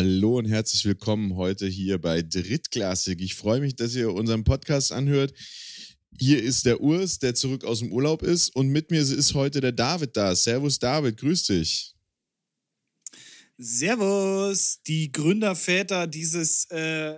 [0.00, 3.20] Hallo und herzlich willkommen heute hier bei Drittklassik.
[3.20, 5.34] Ich freue mich, dass ihr unseren Podcast anhört.
[6.16, 9.60] Hier ist der Urs, der zurück aus dem Urlaub ist und mit mir ist heute
[9.60, 10.36] der David da.
[10.36, 11.96] Servus David, grüß dich.
[13.56, 17.16] Servus, die Gründerväter dieses äh,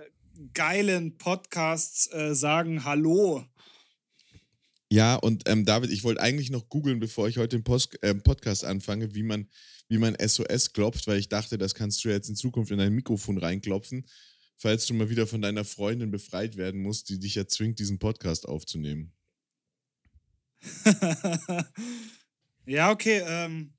[0.55, 3.45] geilen Podcasts äh, sagen Hallo.
[4.89, 8.15] Ja, und ähm, David, ich wollte eigentlich noch googeln, bevor ich heute den Post, äh,
[8.15, 9.47] Podcast anfange, wie man,
[9.91, 12.93] wie man SOS klopft, weil ich dachte, das kannst du jetzt in Zukunft in dein
[12.93, 14.07] Mikrofon reinklopfen,
[14.55, 17.99] falls du mal wieder von deiner Freundin befreit werden musst, die dich ja zwingt, diesen
[17.99, 19.11] Podcast aufzunehmen.
[22.65, 23.21] ja, okay.
[23.27, 23.73] Ähm,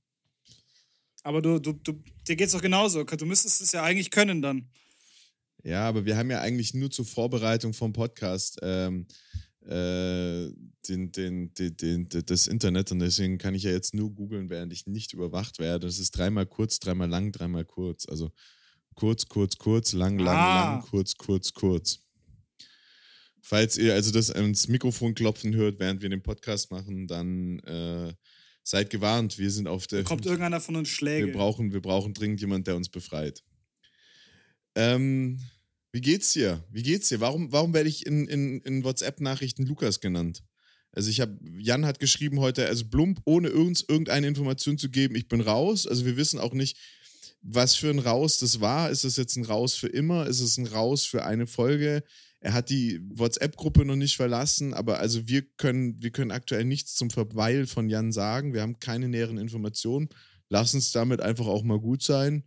[1.23, 3.05] aber du, du, du, dir geht's doch genauso.
[3.05, 4.71] Du müsstest es ja eigentlich können dann.
[5.65, 9.15] Ja, aber wir haben ja eigentlich nur zur Vorbereitung vom Podcast ähm, äh,
[9.65, 14.73] den, den, den, den, das Internet und deswegen kann ich ja jetzt nur googeln, während
[14.73, 15.87] ich nicht überwacht werde.
[15.87, 18.09] Das ist dreimal kurz, dreimal lang, dreimal kurz.
[18.09, 18.33] Also
[18.95, 20.73] kurz, kurz, kurz, lang, lang, ah.
[20.73, 22.01] lang, kurz, kurz, kurz.
[23.41, 28.15] Falls ihr also das ins Mikrofon klopfen hört, während wir den Podcast machen, dann äh,
[28.63, 29.39] seid gewarnt.
[29.39, 30.03] Wir sind auf der.
[30.03, 31.27] Da kommt irgendeiner von uns Schläge.
[31.27, 33.43] Wir brauchen, wir brauchen dringend jemanden, der uns befreit.
[34.75, 35.41] Ähm,
[35.93, 36.65] wie geht's dir?
[36.71, 37.21] Wie geht's dir?
[37.21, 40.43] Warum, warum werde ich in, in, in WhatsApp-Nachrichten Lukas genannt?
[40.91, 45.15] Also ich habe, Jan hat geschrieben heute, also plump, ohne uns irgendeine Information zu geben,
[45.15, 45.87] ich bin raus.
[45.87, 46.79] Also wir wissen auch nicht,
[47.43, 48.91] was für ein Raus das war.
[48.91, 50.27] Ist es jetzt ein Raus für immer?
[50.27, 52.05] Ist es ein Raus für eine Folge?
[52.41, 56.95] Er hat die WhatsApp-Gruppe noch nicht verlassen, aber also wir können, wir können aktuell nichts
[56.95, 58.53] zum Verweil von Jan sagen.
[58.53, 60.09] Wir haben keine näheren Informationen.
[60.49, 62.45] Lass uns damit einfach auch mal gut sein.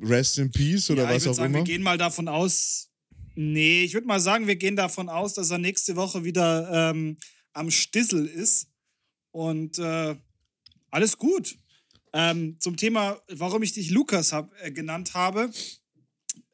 [0.00, 1.64] Rest in Peace oder ja, was auch sagen, immer?
[1.64, 2.90] Wir gehen mal davon aus.
[3.34, 7.16] Nee, ich würde mal sagen, wir gehen davon aus, dass er nächste Woche wieder ähm,
[7.52, 8.68] am Stissel ist.
[9.30, 10.16] Und äh,
[10.90, 11.56] alles gut.
[12.12, 15.50] Ähm, zum Thema, warum ich dich Lukas hab, äh, genannt habe,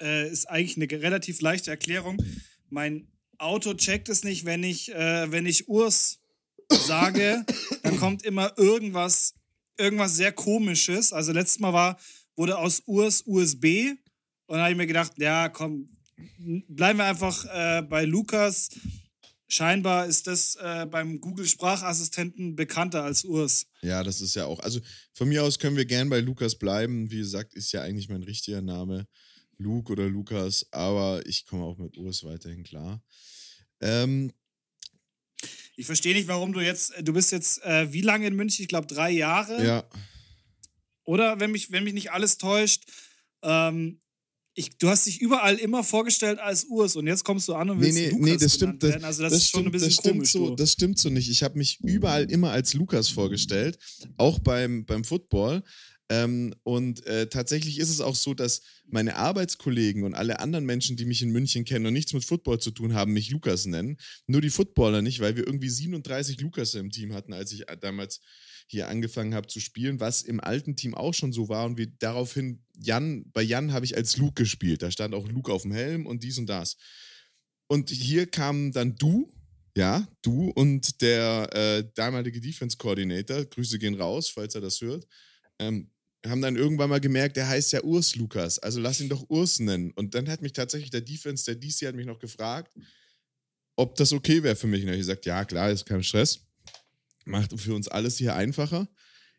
[0.01, 2.23] äh, ist eigentlich eine relativ leichte Erklärung.
[2.69, 3.09] Mein
[3.39, 6.21] Auto checkt es nicht, wenn ich, äh, wenn ich Urs
[6.71, 7.45] sage,
[7.83, 9.35] dann kommt immer irgendwas,
[9.79, 11.13] irgendwas sehr komisches.
[11.13, 11.99] Also letztes Mal war
[12.37, 13.93] wurde aus Urs USB.
[14.47, 15.89] Und dann habe ich mir gedacht, ja, komm,
[16.69, 18.71] bleiben wir einfach äh, bei Lukas.
[19.47, 23.67] Scheinbar ist das äh, beim Google-Sprachassistenten bekannter als Urs.
[23.83, 24.61] Ja, das ist ja auch.
[24.61, 24.81] Also
[25.13, 27.11] von mir aus können wir gern bei Lukas bleiben.
[27.11, 29.07] Wie gesagt, ist ja eigentlich mein richtiger Name.
[29.59, 33.03] Luke oder Lukas, aber ich komme auch mit Urs weiterhin klar.
[33.81, 34.33] Ähm,
[35.77, 38.63] ich verstehe nicht, warum du jetzt, du bist jetzt äh, wie lange in München?
[38.63, 39.65] Ich glaube drei Jahre.
[39.65, 39.85] Ja.
[41.05, 42.85] Oder wenn mich, wenn mich nicht alles täuscht,
[43.43, 44.01] ähm,
[44.55, 47.81] ich, du hast dich überall immer vorgestellt als Urs und jetzt kommst du an und
[47.81, 49.73] willst nee, nee, Lukas nee, das stimmt, das, Also das, das ist stimmt, schon ein
[49.73, 50.33] bisschen das stimmt komisch.
[50.33, 51.29] So, das stimmt so nicht.
[51.29, 53.79] Ich habe mich überall immer als Lukas vorgestellt,
[54.17, 55.63] auch beim, beim Football.
[56.11, 60.97] Ähm, und äh, tatsächlich ist es auch so, dass meine Arbeitskollegen und alle anderen Menschen,
[60.97, 63.97] die mich in München kennen und nichts mit Football zu tun haben, mich Lukas nennen.
[64.27, 67.77] Nur die Footballer nicht, weil wir irgendwie 37 Lukas im Team hatten, als ich äh,
[67.79, 68.21] damals
[68.67, 71.87] hier angefangen habe zu spielen, was im alten Team auch schon so war und wir
[71.87, 74.83] daraufhin Jan, bei Jan habe ich als Luke gespielt.
[74.83, 76.77] Da stand auch Luke auf dem Helm und dies und das.
[77.67, 79.31] Und hier kamen dann du,
[79.77, 85.07] ja, du und der äh, damalige Defense Coordinator, Grüße gehen raus, falls er das hört,
[85.59, 85.91] ähm,
[86.27, 89.59] haben dann irgendwann mal gemerkt, der heißt ja Urs Lukas, also lass ihn doch Urs
[89.61, 89.93] nennen.
[89.93, 92.73] Und dann hat mich tatsächlich der Defense, der DC hat mich noch gefragt,
[93.77, 94.83] ob das okay wäre für mich.
[94.83, 96.47] Und ich habe gesagt, ja, klar, ist kein Stress
[97.25, 98.89] macht für uns alles hier einfacher.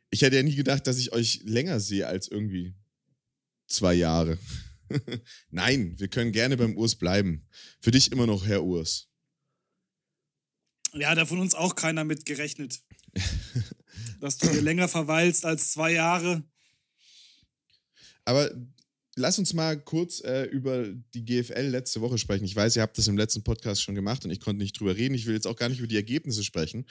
[0.10, 2.76] Ich hätte ja nie gedacht, dass ich euch länger sehe als irgendwie
[3.68, 4.38] zwei Jahre.
[5.50, 7.48] Nein, wir können gerne beim Urs bleiben.
[7.82, 9.10] Für dich immer noch Herr Urs.
[10.94, 12.82] Ja, da von uns auch keiner mit gerechnet.
[14.20, 16.44] dass du hier länger verweilst als zwei Jahre.
[18.24, 18.50] Aber
[19.16, 22.44] lass uns mal kurz äh, über die GFL letzte Woche sprechen.
[22.44, 24.96] Ich weiß, ihr habt das im letzten Podcast schon gemacht und ich konnte nicht drüber
[24.96, 25.16] reden.
[25.16, 26.86] Ich will jetzt auch gar nicht über die Ergebnisse sprechen,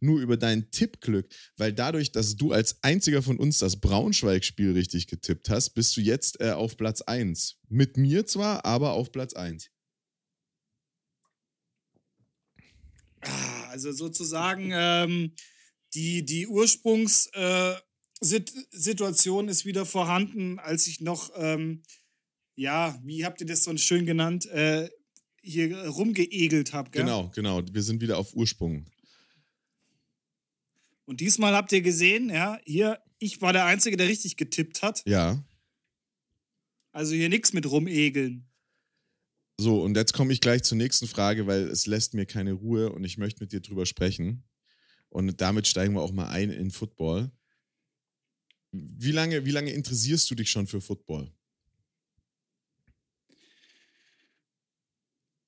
[0.00, 5.06] nur über dein Tippglück, weil dadurch, dass du als einziger von uns das Braunschweig-Spiel richtig
[5.06, 7.56] getippt hast, bist du jetzt äh, auf Platz 1.
[7.68, 9.70] Mit mir zwar, aber auf Platz 1.
[13.20, 15.32] Ah, also sozusagen ähm,
[15.94, 17.76] die, die Ursprungs- äh
[18.20, 21.82] Situation ist wieder vorhanden, als ich noch, ähm,
[22.56, 24.90] ja, wie habt ihr das so schön genannt, äh,
[25.42, 26.90] hier rumgeegelt habe.
[26.90, 27.62] Genau, genau.
[27.72, 28.86] Wir sind wieder auf Ursprung.
[31.04, 35.02] Und diesmal habt ihr gesehen, ja, hier, ich war der Einzige, der richtig getippt hat.
[35.06, 35.42] Ja.
[36.92, 38.48] Also hier nichts mit rumegeln.
[39.56, 42.92] So, und jetzt komme ich gleich zur nächsten Frage, weil es lässt mir keine Ruhe
[42.92, 44.44] und ich möchte mit dir drüber sprechen.
[45.08, 47.32] Und damit steigen wir auch mal ein in Football.
[48.72, 51.32] Wie lange, wie lange interessierst du dich schon für Football?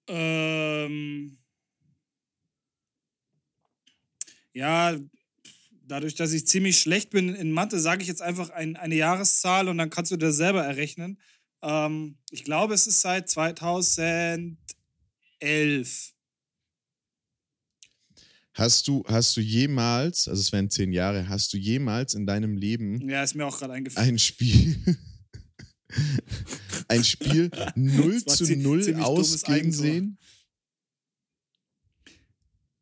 [0.09, 1.39] Ähm,
[4.53, 4.99] ja,
[5.87, 9.69] dadurch, dass ich ziemlich schlecht bin in Mathe, sage ich jetzt einfach ein, eine Jahreszahl
[9.69, 11.21] und dann kannst du dir selber errechnen.
[11.63, 14.57] Ähm, ich glaube, es ist seit 2011.
[18.61, 22.59] Hast du, hast du jemals, also es wären zehn Jahre, hast du jemals in deinem
[22.59, 24.11] Leben ja, ist mir auch gerade eingefallen.
[24.11, 24.99] ein Spiel,
[26.89, 30.19] ein Spiel 0 zu 0 ausgehen sehen?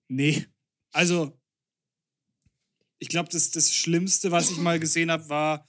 [0.09, 0.47] Nee.
[0.91, 1.39] Also,
[2.99, 5.65] ich glaube, das, das Schlimmste, was ich mal gesehen habe, war,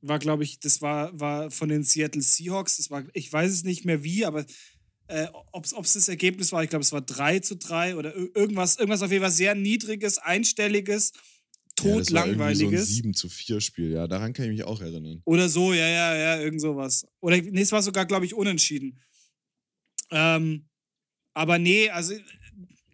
[0.00, 2.78] war glaube ich, das war, war von den Seattle Seahawks.
[2.78, 4.44] Das war, ich weiß es nicht mehr wie, aber
[5.10, 8.76] äh, ob es das Ergebnis war, ich glaube, es war 3 zu 3 oder irgendwas,
[8.76, 11.12] irgendwas auf jeden Fall sehr niedriges, einstelliges,
[11.74, 12.60] totlangweiliges.
[12.70, 15.20] Ja, so ein 7 zu 4 Spiel, ja, daran kann ich mich auch erinnern.
[15.24, 17.06] Oder so, ja, ja, ja, irgend sowas.
[17.20, 19.00] Oder nee, es war sogar, glaube ich, unentschieden.
[20.10, 20.68] Ähm,
[21.34, 22.14] aber nee, also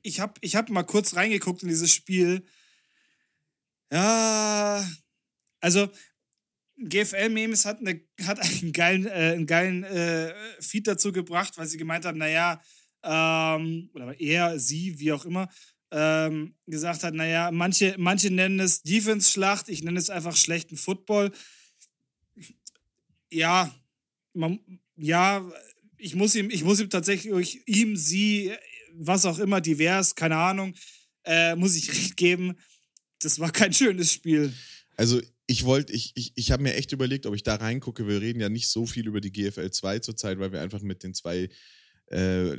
[0.03, 2.47] ich habe ich hab mal kurz reingeguckt in dieses Spiel.
[3.93, 4.89] Ja,
[5.61, 5.89] also
[6.79, 11.79] GFL-Memes hat, eine, hat einen geilen, äh, einen geilen äh, Feed dazu gebracht, weil sie
[11.79, 12.61] gemeint haben, naja,
[13.03, 15.49] ähm, oder er, sie, wie auch immer,
[15.91, 21.33] ähm, gesagt hat, naja, manche, manche nennen es Defense-Schlacht, ich nenne es einfach schlechten Football.
[23.31, 23.75] Ja,
[24.35, 24.59] man,
[24.97, 25.49] ja,
[25.97, 28.53] ich muss ihm, ich muss ihm tatsächlich, ihm, sie,
[28.95, 30.75] was auch immer, divers, keine Ahnung,
[31.25, 32.57] äh, muss ich recht geben.
[33.21, 34.53] Das war kein schönes Spiel.
[34.97, 38.09] Also ich wollte, ich, ich, ich habe mir echt überlegt, ob ich da reingucke.
[38.09, 41.03] Wir reden ja nicht so viel über die GFL 2 zurzeit, weil wir einfach mit
[41.03, 41.49] den zwei
[42.07, 42.57] äh,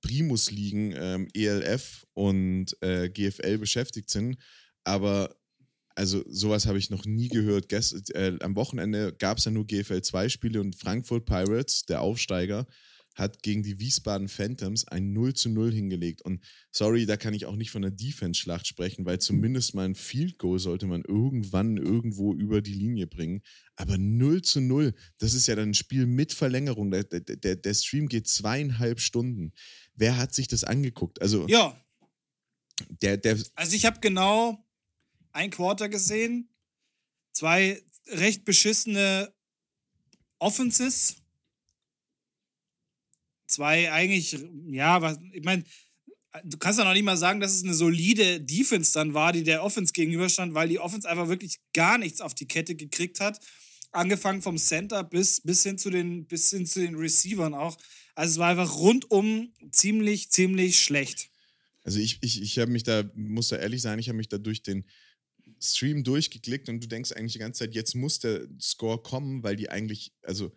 [0.00, 4.36] Primus-Ligen, ähm, ELF und äh, GFL beschäftigt sind.
[4.84, 5.36] Aber
[5.94, 7.68] also sowas habe ich noch nie gehört.
[7.68, 12.00] Gest, äh, am Wochenende gab es ja nur GFL 2 Spiele und Frankfurt Pirates, der
[12.00, 12.66] Aufsteiger,
[13.20, 16.22] hat gegen die Wiesbaden Phantoms ein 0 zu 0 hingelegt.
[16.22, 19.94] Und sorry, da kann ich auch nicht von einer Defense-Schlacht sprechen, weil zumindest mal ein
[19.94, 23.42] Field Goal sollte man irgendwann irgendwo über die Linie bringen.
[23.76, 26.90] Aber 0 zu 0, das ist ja dann ein Spiel mit Verlängerung.
[26.90, 29.52] Der, der, der Stream geht zweieinhalb Stunden.
[29.94, 31.20] Wer hat sich das angeguckt?
[31.22, 31.78] Also, ja.
[33.02, 34.66] Der, der also ich habe genau
[35.32, 36.48] ein Quarter gesehen,
[37.32, 39.32] zwei recht beschissene
[40.38, 41.19] Offenses
[43.50, 44.36] zwei eigentlich,
[44.66, 45.64] ja, was, ich meine,
[46.44, 49.42] du kannst ja noch nicht mal sagen, dass es eine solide Defense dann war, die
[49.42, 53.40] der Offense gegenüberstand, weil die Offense einfach wirklich gar nichts auf die Kette gekriegt hat.
[53.92, 57.76] Angefangen vom Center bis, bis, hin, zu den, bis hin zu den Receivern auch.
[58.14, 61.30] Also es war einfach rundum ziemlich, ziemlich schlecht.
[61.82, 64.38] Also ich, ich, ich habe mich da, muss da ehrlich sein, ich habe mich da
[64.38, 64.84] durch den
[65.60, 69.56] Stream durchgeklickt und du denkst eigentlich die ganze Zeit, jetzt muss der Score kommen, weil
[69.56, 70.52] die eigentlich, also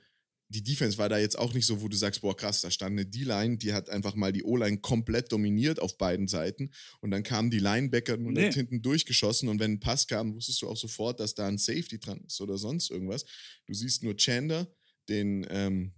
[0.50, 2.92] die Defense war da jetzt auch nicht so, wo du sagst, boah, krass, da stand
[2.92, 6.72] eine D-Line, die hat einfach mal die O-Line komplett dominiert auf beiden Seiten.
[7.02, 8.52] Und dann kamen die Linebacker nur nee.
[8.52, 9.50] hinten durchgeschossen.
[9.50, 12.40] Und wenn ein Pass kam, wusstest du auch sofort, dass da ein Safety dran ist
[12.40, 13.26] oder sonst irgendwas.
[13.66, 14.68] Du siehst nur Chander,
[15.10, 15.94] den, ähm,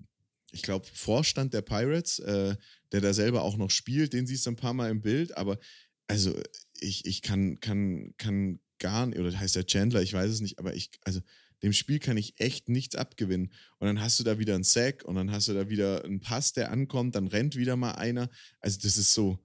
[0.51, 2.55] ich glaube, Vorstand der Pirates, äh,
[2.91, 5.35] der da selber auch noch spielt, den siehst du ein paar Mal im Bild.
[5.35, 5.59] Aber
[6.07, 6.33] also,
[6.79, 10.59] ich, ich kann, kann, kann gar nicht, oder heißt der Chandler, ich weiß es nicht,
[10.59, 11.19] aber ich, also
[11.65, 13.51] dem Spiel kann ich echt nichts abgewinnen.
[13.79, 16.21] Und dann hast du da wieder einen Sack und dann hast du da wieder einen
[16.21, 18.29] Pass, der ankommt, dann rennt wieder mal einer.
[18.59, 19.39] Also das ist so,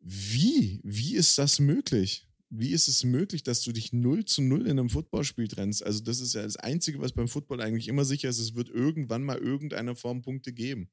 [0.00, 0.80] wie?
[0.82, 2.26] Wie ist das möglich?
[2.48, 5.84] Wie ist es möglich, dass du dich 0 zu 0 in einem Footballspiel trennst?
[5.84, 8.38] Also das ist ja das Einzige, was beim Football eigentlich immer sicher ist.
[8.38, 10.90] Es wird irgendwann mal irgendeiner Form Punkte geben.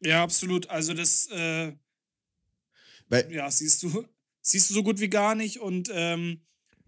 [0.00, 0.68] Ja, absolut.
[0.68, 1.72] Also das, äh,
[3.08, 4.04] Weil, ja, siehst du,
[4.42, 5.60] siehst du so gut wie gar nicht.
[5.60, 6.44] Und ähm,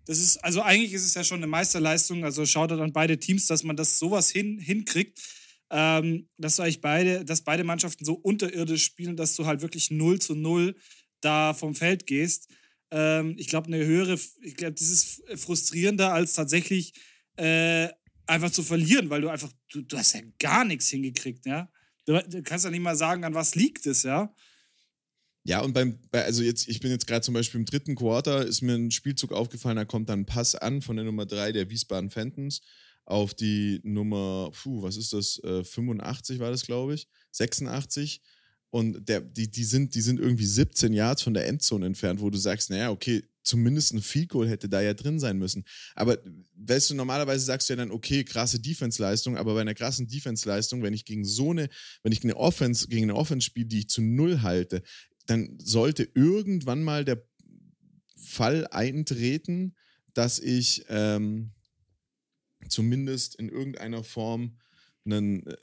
[0.07, 2.25] das ist, also eigentlich ist es ja schon eine Meisterleistung.
[2.25, 5.21] Also schaut an beide Teams, dass man das sowas hin, hinkriegt,
[5.71, 10.21] ähm, dass eigentlich beide, dass beide Mannschaften so unterirdisch spielen, dass du halt wirklich 0
[10.21, 10.77] zu 0
[11.21, 12.49] da vom Feld gehst.
[12.91, 16.93] Ähm, ich glaube, eine höhere, ich glaube, das ist frustrierender als tatsächlich
[17.37, 17.89] äh,
[18.27, 21.71] einfach zu verlieren, weil du einfach, du, du hast ja gar nichts hingekriegt, ja.
[22.07, 24.35] Du, du kannst ja nicht mal sagen, an was liegt es, ja.
[25.47, 28.63] Ja, und beim, also jetzt, ich bin jetzt gerade zum Beispiel im dritten Quarter, ist
[28.63, 31.69] mir ein Spielzug aufgefallen, da kommt dann ein Pass an von der Nummer 3 der
[31.69, 32.63] Wiesbaden Phantoms
[33.05, 38.23] auf die Nummer, puh, was ist das, äh, 85 war das, glaube ich, 86.
[38.71, 42.31] Und der, die, die, sind, die sind irgendwie 17 Yards von der Endzone entfernt, wo
[42.31, 45.65] du sagst, naja, okay, zumindest ein Field Goal hätte da ja drin sein müssen.
[45.95, 46.19] Aber
[46.57, 50.83] weißt du, normalerweise sagst du ja dann, okay, krasse Defense-Leistung, aber bei einer krassen Defense-Leistung,
[50.83, 51.69] wenn ich gegen so eine,
[52.03, 54.83] wenn ich eine Offense, gegen eine Offense spiele, die ich zu null halte,
[55.27, 57.27] dann sollte irgendwann mal der
[58.17, 59.75] Fall eintreten,
[60.15, 61.53] dass ich ähm,
[62.69, 64.59] zumindest in irgendeiner Form
[65.05, 65.57] einen, äh,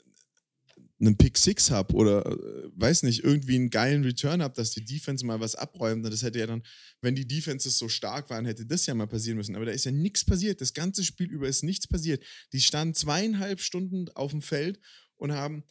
[1.00, 4.84] einen Pick Six habe oder äh, weiß nicht, irgendwie einen geilen Return habe, dass die
[4.84, 6.04] Defense mal was abräumt.
[6.04, 6.62] Das hätte ja dann,
[7.00, 9.56] wenn die Defenses so stark waren, hätte das ja mal passieren müssen.
[9.56, 10.60] Aber da ist ja nichts passiert.
[10.60, 12.22] Das ganze Spiel über ist nichts passiert.
[12.52, 14.78] Die standen zweieinhalb Stunden auf dem Feld
[15.16, 15.64] und haben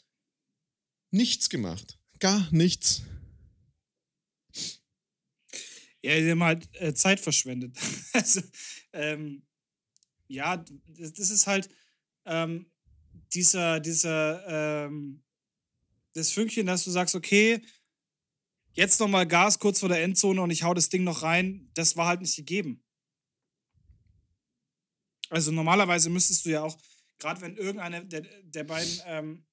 [1.11, 1.97] nichts gemacht.
[2.19, 3.03] Gar nichts.
[6.03, 7.77] Ja, die haben halt äh, Zeit verschwendet.
[8.13, 8.41] also,
[8.93, 9.43] ähm,
[10.27, 11.69] ja, das, das, ist halt
[12.25, 12.71] ähm,
[13.33, 15.23] dieser, dieser, ähm,
[16.13, 17.61] das Fünkchen, dass du sagst, okay,
[18.73, 21.97] jetzt nochmal Gas kurz vor der Endzone und ich hau das Ding noch rein, das
[21.97, 22.83] war halt nicht gegeben.
[25.29, 26.77] Also normalerweise müsstest du ja auch,
[27.19, 29.45] gerade wenn irgendeine der, der beiden ähm,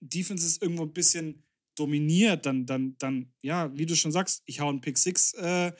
[0.00, 1.44] Defenses irgendwo ein bisschen
[1.80, 5.72] dominiert, dann, dann, dann, ja, wie du schon sagst, ich hau einen Pick Six äh,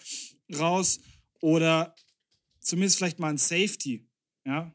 [0.55, 1.01] raus
[1.41, 1.95] oder
[2.61, 4.09] zumindest vielleicht mal ein Safety,
[4.47, 4.75] ja.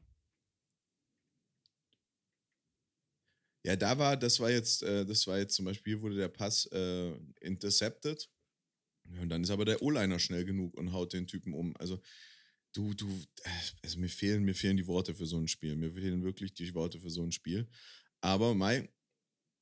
[3.65, 6.67] Ja, da war, das war jetzt, äh, das war jetzt zum Beispiel, wurde der Pass
[6.67, 8.29] äh, intercepted.
[9.19, 11.75] Und dann ist aber der O-Liner schnell genug und haut den Typen um.
[11.77, 11.99] Also,
[12.73, 13.07] du, du,
[13.83, 15.75] also mir fehlen, mir fehlen die Worte für so ein Spiel.
[15.75, 17.67] Mir fehlen wirklich die Worte für so ein Spiel.
[18.21, 18.87] Aber Mai,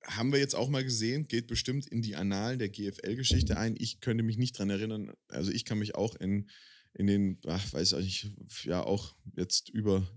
[0.05, 3.75] haben wir jetzt auch mal gesehen, geht bestimmt in die Annalen der GFL-Geschichte ein.
[3.77, 6.49] Ich könnte mich nicht dran erinnern, also ich kann mich auch in,
[6.93, 8.27] in den, ach, weiß ich,
[8.63, 10.07] ja auch jetzt über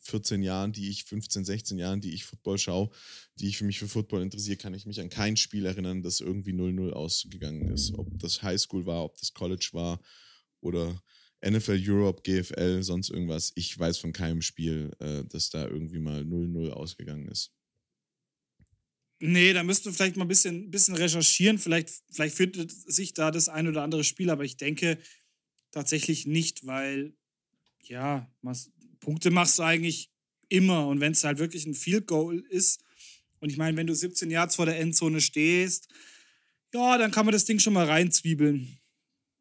[0.00, 2.90] 14 Jahren, die ich, 15, 16 Jahren, die ich Football schaue,
[3.36, 6.20] die ich für mich für Football interessiere, kann ich mich an kein Spiel erinnern, das
[6.20, 7.94] irgendwie 0-0 ausgegangen ist.
[7.94, 10.00] Ob das Highschool war, ob das College war
[10.60, 11.02] oder
[11.44, 13.52] NFL Europe, GFL, sonst irgendwas.
[13.54, 17.52] Ich weiß von keinem Spiel, äh, dass da irgendwie mal 0-0 ausgegangen ist.
[19.26, 21.58] Nee, da müssten wir vielleicht mal ein bisschen, bisschen recherchieren.
[21.58, 24.98] Vielleicht, vielleicht findet sich da das ein oder andere Spiel, aber ich denke
[25.70, 27.14] tatsächlich nicht, weil,
[27.84, 28.30] ja,
[29.00, 30.10] Punkte machst du eigentlich
[30.50, 30.86] immer.
[30.88, 32.84] Und wenn es halt wirklich ein Field Goal ist,
[33.40, 35.88] und ich meine, wenn du 17 Yards vor der Endzone stehst,
[36.74, 38.78] ja, dann kann man das Ding schon mal reinzwiebeln.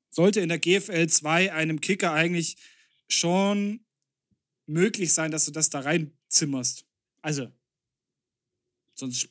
[0.09, 2.55] Sollte in der GFL 2 einem Kicker eigentlich
[3.09, 3.83] schon
[4.65, 6.85] möglich sein, dass du das da reinzimmerst.
[7.21, 7.51] Also,
[8.93, 9.27] sonst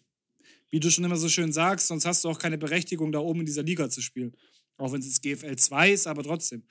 [0.73, 3.41] wie du schon immer so schön sagst, sonst hast du auch keine Berechtigung, da oben
[3.41, 4.35] in dieser Liga zu spielen.
[4.79, 6.67] Auch wenn es jetzt GFL 2 ist, aber trotzdem.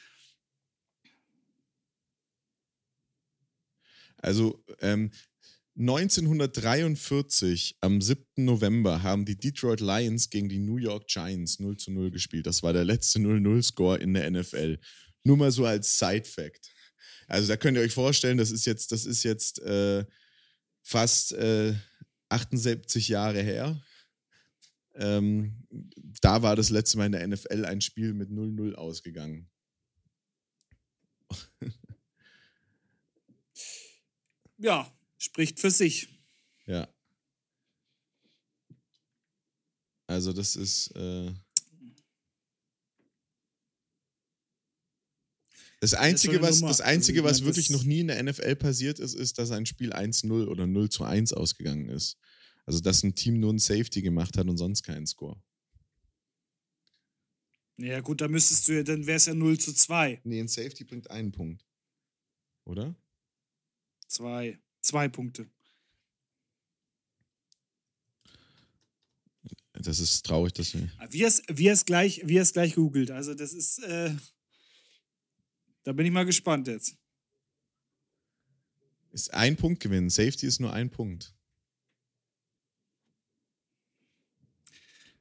[4.18, 5.12] Also ähm,
[5.78, 8.26] 1943, am 7.
[8.38, 12.48] November, haben die Detroit Lions gegen die New York Giants 0 zu 0 gespielt.
[12.48, 14.80] Das war der letzte 0-0-Score in der NFL.
[15.24, 16.74] Nur mal so als Side-Fact.
[17.28, 20.06] Also da könnt ihr euch vorstellen, das ist jetzt, das ist jetzt äh,
[20.82, 21.76] fast äh,
[22.30, 23.80] 78 Jahre her.
[24.96, 25.66] Ähm,
[26.22, 29.50] da war das letzte Mal in der NFL ein Spiel mit 0-0 ausgegangen.
[34.58, 36.10] ja, spricht für sich.
[36.66, 36.88] Ja.
[40.08, 41.32] Also das ist äh
[45.80, 49.40] das einzige, was das einzige, was wirklich noch nie in der NFL passiert ist, ist,
[49.40, 52.18] dass ein Spiel 1-0 oder 0 zu 1 ausgegangen ist.
[52.72, 55.38] Also, dass ein Team nur ein Safety gemacht hat und sonst keinen Score.
[57.76, 60.22] Ja, gut, dann müsstest du ja, dann wäre es ja 0 zu 2.
[60.24, 61.66] Nee, ein Safety bringt einen Punkt.
[62.64, 62.96] Oder?
[64.08, 64.58] Zwei.
[64.80, 65.50] Zwei Punkte.
[69.74, 70.90] Das ist traurig, dass wir.
[70.98, 73.12] Ah, wie es, wie es gleich, wie es gleich googelt.
[73.12, 73.80] Also, das ist.
[73.80, 74.16] Äh,
[75.84, 76.96] da bin ich mal gespannt jetzt.
[79.12, 80.10] Ist ein Punkt gewinnen.
[80.10, 81.36] Safety ist nur ein Punkt.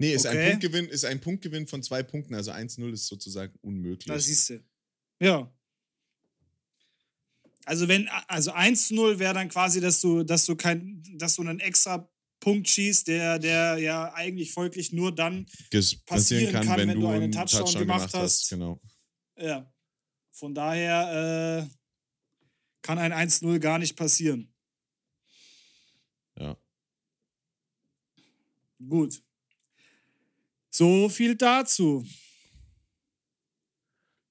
[0.01, 0.39] Nee, ist, okay.
[0.39, 4.07] ein Punktgewinn, ist ein Punktgewinn von zwei Punkten, also 1-0 ist sozusagen unmöglich.
[4.07, 4.65] Da siehst du.
[5.21, 5.55] Ja.
[7.67, 11.61] Also wenn, also 1-0 wäre dann quasi, dass du, dass du kein, dass du einen
[11.61, 16.89] extra Punkt schießt, der, der ja eigentlich folglich nur dann passieren, passieren kann, kann, wenn,
[16.89, 18.49] wenn du einen Touchdown, Touchdown gemacht, gemacht, hast.
[18.49, 18.81] Genau.
[19.37, 19.71] Ja.
[20.31, 21.75] Von daher äh,
[22.81, 24.51] kann ein 1-0 gar nicht passieren.
[26.39, 26.57] Ja.
[28.79, 29.23] Gut.
[30.71, 32.07] So viel dazu.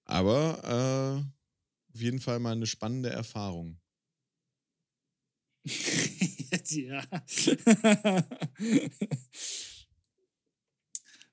[0.05, 3.79] Aber äh, auf jeden Fall mal eine spannende Erfahrung.
[5.65, 7.05] ja.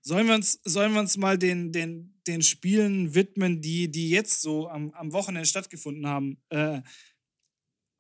[0.02, 4.42] sollen wir uns, sollen wir uns mal den, den, den Spielen widmen, die, die jetzt
[4.42, 6.42] so am, am Wochenende stattgefunden haben?
[6.50, 6.82] Äh,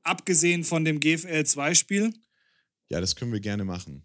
[0.02, 2.12] abgesehen von dem GFL 2-Spiel?
[2.90, 4.04] Ja, das können wir gerne machen.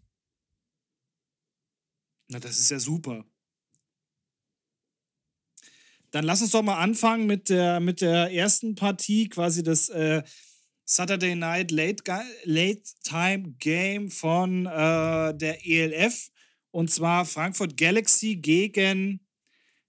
[2.32, 3.26] Na, das ist ja super.
[6.12, 10.24] Dann lass uns doch mal anfangen mit der, mit der ersten Partie, quasi das äh,
[10.86, 12.04] Saturday Night Late,
[12.46, 16.32] Late Time Game von äh, der ELF.
[16.72, 19.20] Und zwar Frankfurt Galaxy gegen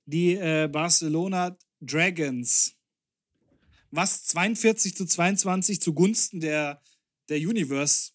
[0.05, 2.75] die äh, Barcelona Dragons.
[3.93, 6.83] Was 42 zu 22 zugunsten der,
[7.29, 8.11] der Universe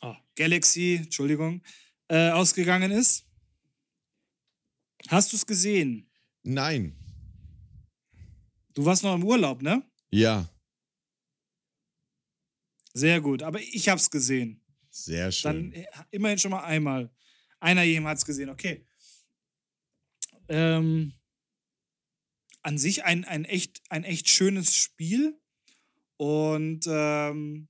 [0.00, 1.62] oh, Galaxy, Entschuldigung,
[2.06, 3.24] äh, ausgegangen ist.
[5.08, 6.10] Hast du es gesehen?
[6.42, 6.96] Nein.
[8.74, 9.82] Du warst noch im Urlaub, ne?
[10.10, 10.48] Ja.
[12.92, 14.62] Sehr gut, aber ich hab's gesehen.
[14.90, 15.72] Sehr schön.
[15.72, 17.10] Dann äh, immerhin schon mal einmal.
[17.60, 18.86] Einer jedem hat's gesehen, okay.
[20.48, 21.14] Ähm,
[22.62, 25.40] an sich ein, ein, echt, ein echt schönes Spiel.
[26.16, 27.68] Und ähm,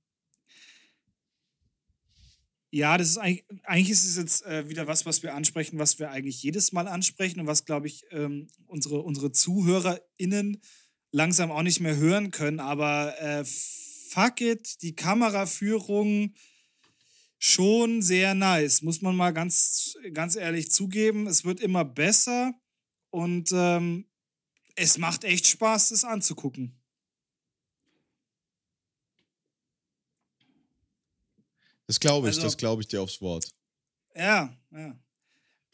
[2.75, 6.01] ja, das ist eigentlich, eigentlich ist es jetzt äh, wieder was, was wir ansprechen, was
[6.01, 10.61] wir eigentlich jedes Mal ansprechen und was, glaube ich, ähm, unsere, unsere ZuhörerInnen
[11.13, 12.59] langsam auch nicht mehr hören können.
[12.59, 16.35] Aber äh, fuck it, die Kameraführung
[17.39, 21.29] schon sehr nice, muss man mal ganz, ganz ehrlich zugeben.
[21.29, 22.55] Es wird immer besser
[23.11, 24.07] und ähm,
[24.75, 26.84] es macht echt Spaß, das anzugucken.
[31.87, 33.51] Das glaube ich, also, das glaube ich dir aufs Wort.
[34.15, 34.99] Ja, ja.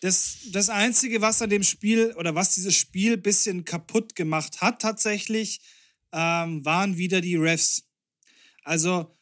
[0.01, 4.63] Das, das Einzige, was an dem Spiel oder was dieses Spiel ein bisschen kaputt gemacht
[4.63, 5.61] hat, tatsächlich,
[6.13, 7.85] ähm, waren wieder die Refs.
[8.65, 9.17] Also,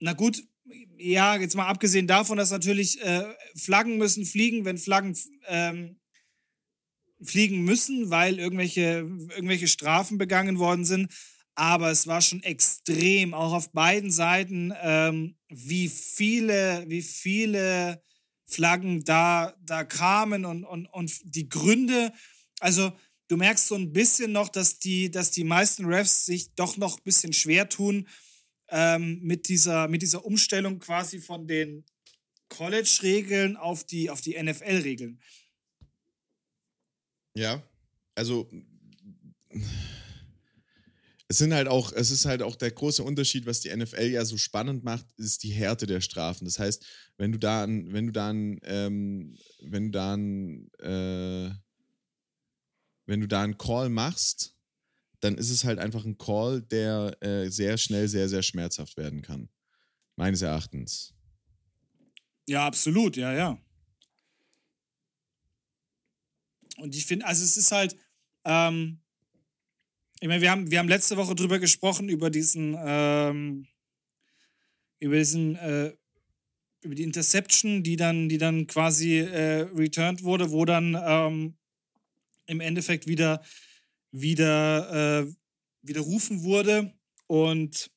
[0.00, 0.42] na gut,
[0.98, 3.24] ja, jetzt mal abgesehen davon, dass natürlich äh,
[3.56, 5.98] Flaggen müssen fliegen, wenn Flaggen ähm,
[7.22, 11.12] fliegen müssen, weil irgendwelche, irgendwelche Strafen begangen worden sind
[11.58, 18.00] aber es war schon extrem, auch auf beiden Seiten, ähm, wie viele, wie viele
[18.46, 22.12] Flaggen da, da kamen und, und, und die Gründe.
[22.60, 22.92] Also
[23.26, 26.98] du merkst so ein bisschen noch, dass die, dass die meisten Refs sich doch noch
[26.98, 28.06] ein bisschen schwer tun
[28.68, 31.84] ähm, mit, dieser, mit dieser Umstellung quasi von den
[32.50, 35.20] College-Regeln auf die, auf die NFL-Regeln.
[37.34, 37.60] Ja,
[38.14, 38.48] also
[41.28, 44.24] es sind halt auch, es ist halt auch der große Unterschied, was die NFL ja
[44.24, 46.46] so spannend macht, ist die Härte der Strafen.
[46.46, 46.84] Das heißt,
[47.18, 51.50] wenn du da wenn du da ähm, wenn du da äh,
[53.04, 54.54] wenn du da einen Call machst,
[55.20, 59.20] dann ist es halt einfach ein Call, der äh, sehr schnell sehr, sehr schmerzhaft werden
[59.20, 59.50] kann.
[60.16, 61.14] Meines Erachtens.
[62.46, 63.58] Ja, absolut, ja, ja.
[66.78, 67.96] Und ich finde, also es ist halt,
[68.44, 69.02] ähm,
[70.20, 73.66] ich meine, wir haben, wir haben letzte Woche drüber gesprochen, über diesen, ähm,
[74.98, 75.92] über diesen, äh,
[76.82, 81.56] über die Interception, die dann, die dann quasi äh, returned wurde, wo dann ähm,
[82.46, 83.42] im Endeffekt wieder,
[84.10, 85.32] wieder äh,
[85.82, 86.94] widerrufen wurde.
[87.26, 87.90] Und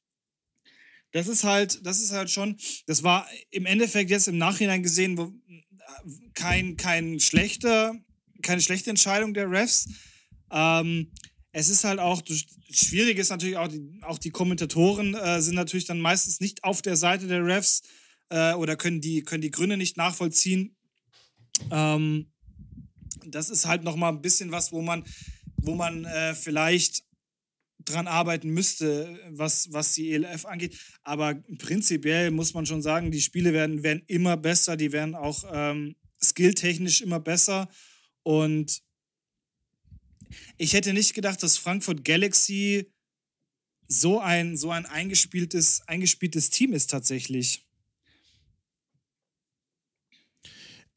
[1.12, 5.18] das ist halt, das ist halt schon, das war im Endeffekt jetzt im Nachhinein gesehen
[5.18, 5.32] wo,
[6.34, 7.96] kein, kein schlechter,
[8.42, 9.90] keine schlechte Entscheidung der Refs.
[10.52, 11.12] Ähm,
[11.52, 12.22] es ist halt auch,
[12.70, 16.82] schwierig ist natürlich auch, die, auch die Kommentatoren äh, sind natürlich dann meistens nicht auf
[16.82, 17.82] der Seite der Refs
[18.30, 20.76] äh, oder können die, können die Gründe nicht nachvollziehen.
[21.70, 22.32] Ähm,
[23.26, 25.04] das ist halt nochmal ein bisschen was, wo man,
[25.58, 27.04] wo man äh, vielleicht
[27.84, 30.78] dran arbeiten müsste, was, was die ELF angeht.
[31.04, 35.44] Aber prinzipiell muss man schon sagen, die Spiele werden, werden immer besser, die werden auch
[35.52, 37.68] ähm, skilltechnisch immer besser.
[38.24, 38.82] Und
[40.58, 42.92] ich hätte nicht gedacht, dass Frankfurt Galaxy
[43.88, 47.68] so ein, so ein eingespieltes, eingespieltes Team ist tatsächlich.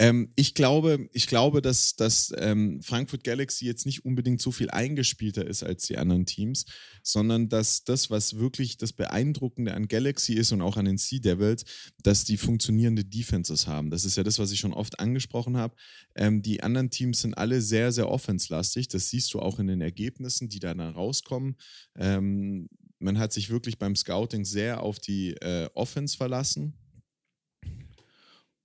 [0.01, 4.71] Ähm, ich glaube, ich glaube, dass, dass ähm, Frankfurt Galaxy jetzt nicht unbedingt so viel
[4.71, 6.65] eingespielter ist als die anderen Teams,
[7.03, 11.21] sondern dass das, was wirklich das Beeindruckende an Galaxy ist und auch an den Sea
[11.21, 11.65] Devils,
[12.03, 13.91] dass die funktionierende Defenses haben.
[13.91, 15.77] Das ist ja das, was ich schon oft angesprochen habe.
[16.17, 18.89] Ähm, die anderen Teams sind alle sehr, sehr offenslastig.
[18.89, 21.57] Das siehst du auch in den Ergebnissen, die da rauskommen.
[21.97, 26.75] Ähm, man hat sich wirklich beim Scouting sehr auf die äh, Offense verlassen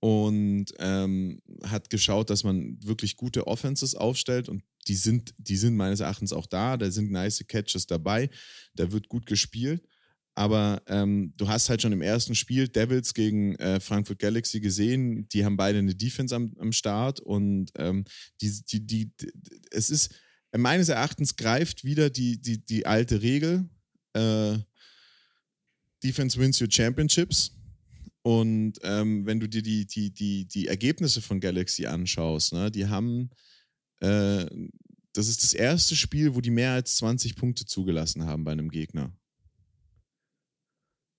[0.00, 5.76] und ähm, hat geschaut, dass man wirklich gute Offenses aufstellt und die sind, die sind
[5.76, 6.78] meines Erachtens auch da.
[6.78, 8.30] Da sind nice Catches dabei,
[8.74, 9.86] da wird gut gespielt.
[10.34, 15.28] Aber ähm, du hast halt schon im ersten Spiel Devils gegen äh, Frankfurt Galaxy gesehen,
[15.28, 18.04] die haben beide eine Defense am, am Start und ähm,
[18.40, 19.32] die, die, die, die,
[19.70, 20.14] es ist,
[20.56, 23.68] meines Erachtens greift wieder die, die, die alte Regel,
[24.14, 24.56] äh,
[26.02, 27.59] Defense wins your championships
[28.22, 32.86] und ähm, wenn du dir die, die, die, die Ergebnisse von Galaxy anschaust, ne, die
[32.86, 33.30] haben,
[34.00, 34.46] äh,
[35.12, 38.70] das ist das erste Spiel, wo die mehr als 20 Punkte zugelassen haben bei einem
[38.70, 39.16] Gegner.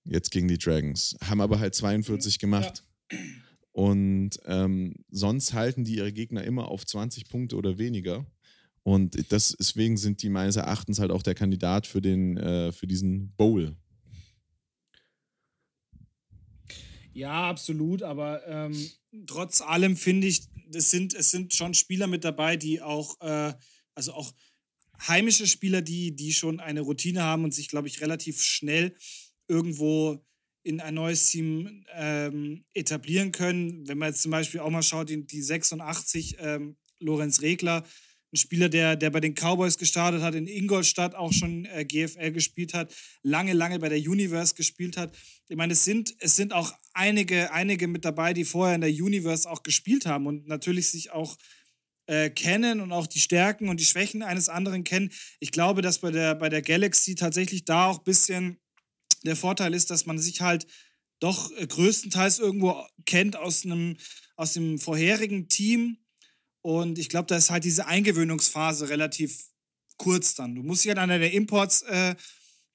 [0.03, 1.15] Jetzt gegen die Dragons.
[1.23, 2.83] Haben aber halt 42 gemacht.
[3.11, 3.17] Ja.
[3.71, 8.25] Und ähm, sonst halten die ihre Gegner immer auf 20 Punkte oder weniger.
[8.83, 12.87] Und das, deswegen sind die meines Erachtens halt auch der Kandidat für, den, äh, für
[12.87, 13.75] diesen Bowl.
[17.13, 18.89] Ja, absolut, aber ähm,
[19.27, 20.43] trotz allem finde ich,
[20.73, 23.53] es sind, es sind schon Spieler mit dabei, die auch, äh,
[23.95, 24.31] also auch
[25.07, 28.95] heimische Spieler, die, die schon eine Routine haben und sich, glaube ich, relativ schnell
[29.47, 30.23] irgendwo
[30.63, 33.87] in ein neues Team ähm, etablieren können.
[33.87, 37.83] Wenn man jetzt zum Beispiel auch mal schaut, die, die 86, ähm, Lorenz Regler,
[38.33, 42.31] ein Spieler, der, der bei den Cowboys gestartet hat, in Ingolstadt auch schon äh, GFL
[42.31, 45.13] gespielt hat, lange, lange bei der Universe gespielt hat.
[45.49, 48.89] Ich meine, es sind, es sind auch einige, einige mit dabei, die vorher in der
[48.89, 51.37] Universe auch gespielt haben und natürlich sich auch
[52.07, 55.11] äh, kennen und auch die Stärken und die Schwächen eines anderen kennen.
[55.39, 58.57] Ich glaube, dass bei der, bei der Galaxy tatsächlich da auch ein bisschen
[59.23, 60.65] der Vorteil ist, dass man sich halt
[61.19, 63.97] doch äh, größtenteils irgendwo kennt aus einem
[64.35, 65.97] aus dem vorherigen Team
[66.61, 69.45] und ich glaube, da ist halt diese Eingewöhnungsphase relativ
[69.97, 70.55] kurz dann.
[70.55, 72.15] Du musst dich halt an deine Imports äh,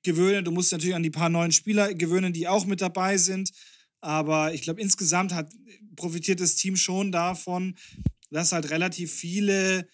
[0.03, 0.45] gewöhnen.
[0.45, 3.51] Du musst natürlich an die paar neuen Spieler gewöhnen, die auch mit dabei sind.
[4.01, 5.53] Aber ich glaube, insgesamt hat,
[5.97, 7.77] profitiert das Team schon davon,
[8.31, 9.89] dass halt relativ viele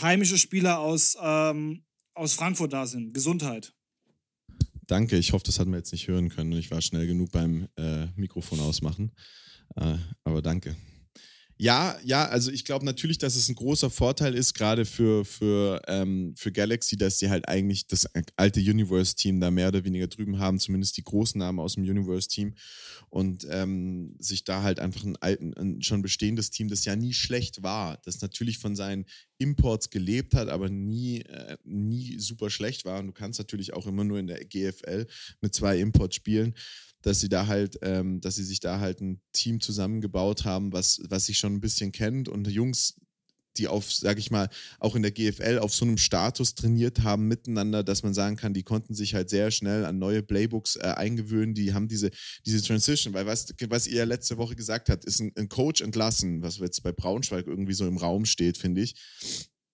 [0.00, 3.12] heimische Spieler aus, ähm, aus Frankfurt da sind.
[3.14, 3.74] Gesundheit.
[4.86, 6.52] Danke, ich hoffe, das hatten wir jetzt nicht hören können.
[6.52, 9.12] Ich war schnell genug beim äh, Mikrofon ausmachen.
[9.76, 10.76] Äh, aber danke.
[11.62, 15.80] Ja, ja, also ich glaube natürlich, dass es ein großer Vorteil ist, gerade für, für,
[15.86, 20.40] ähm, für Galaxy, dass sie halt eigentlich das alte Universe-Team da mehr oder weniger drüben
[20.40, 22.56] haben, zumindest die großen Namen aus dem Universe-Team.
[23.10, 27.12] Und ähm, sich da halt einfach ein, alten, ein schon bestehendes Team, das ja nie
[27.12, 29.04] schlecht war, das natürlich von seinen
[29.38, 32.98] Imports gelebt hat, aber nie, äh, nie super schlecht war.
[32.98, 35.06] Und du kannst natürlich auch immer nur in der GFL
[35.40, 36.54] mit zwei Imports spielen
[37.02, 41.00] dass sie da halt, ähm, dass sie sich da halt ein Team zusammengebaut haben, was,
[41.08, 42.94] was sich schon ein bisschen kennt und Jungs,
[43.58, 47.28] die auf, sag ich mal, auch in der GFL auf so einem Status trainiert haben
[47.28, 50.94] miteinander, dass man sagen kann, die konnten sich halt sehr schnell an neue Playbooks äh,
[50.96, 52.10] eingewöhnen, die haben diese,
[52.46, 56.42] diese Transition, weil was, was ihr letzte Woche gesagt habt, ist ein, ein Coach entlassen,
[56.42, 58.94] was jetzt bei Braunschweig irgendwie so im Raum steht, finde ich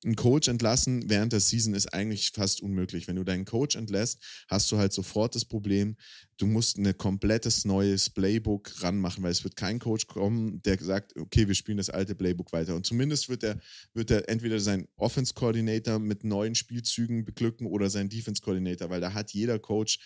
[0.05, 3.09] einen Coach entlassen während der Season ist eigentlich fast unmöglich.
[3.09, 5.97] Wenn du deinen Coach entlässt, hast du halt sofort das Problem,
[6.37, 11.17] du musst ein komplettes neues Playbook ranmachen, weil es wird kein Coach kommen, der sagt,
[11.17, 12.77] okay, wir spielen das alte Playbook weiter.
[12.77, 13.59] Und zumindest wird er,
[13.93, 19.01] wird er entweder seinen Offense Coordinator mit neuen Spielzügen beglücken oder seinen Defense Coordinator, weil
[19.01, 19.99] da hat jeder Coach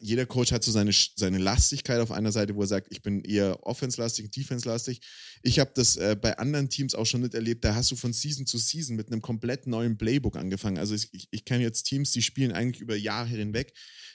[0.00, 3.22] jeder Coach hat so seine, seine Lastigkeit auf einer Seite, wo er sagt, ich bin
[3.22, 5.00] eher offense-lastig, defense-lastig.
[5.42, 8.12] Ich habe das äh, bei anderen Teams auch schon nicht erlebt, da hast du von
[8.12, 10.78] Season zu Season mit einem komplett neuen Playbook angefangen.
[10.78, 13.72] Also ich, ich, ich kenne jetzt Teams, die spielen eigentlich über Jahre hinweg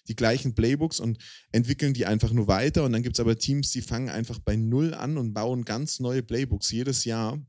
[0.07, 1.17] die gleichen Playbooks und
[1.51, 2.83] entwickeln die einfach nur weiter.
[2.83, 5.99] Und dann gibt es aber Teams, die fangen einfach bei Null an und bauen ganz
[5.99, 7.39] neue Playbooks jedes Jahr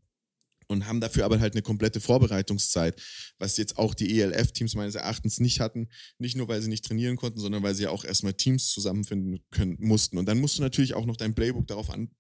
[0.69, 3.01] und haben dafür aber halt eine komplette Vorbereitungszeit,
[3.39, 5.89] was jetzt auch die ELF-Teams meines Erachtens nicht hatten.
[6.19, 9.45] Nicht nur, weil sie nicht trainieren konnten, sondern weil sie ja auch erstmal Teams zusammenfinden
[9.51, 10.19] können, mussten.
[10.19, 12.11] Und dann musst du natürlich auch noch dein Playbook darauf an,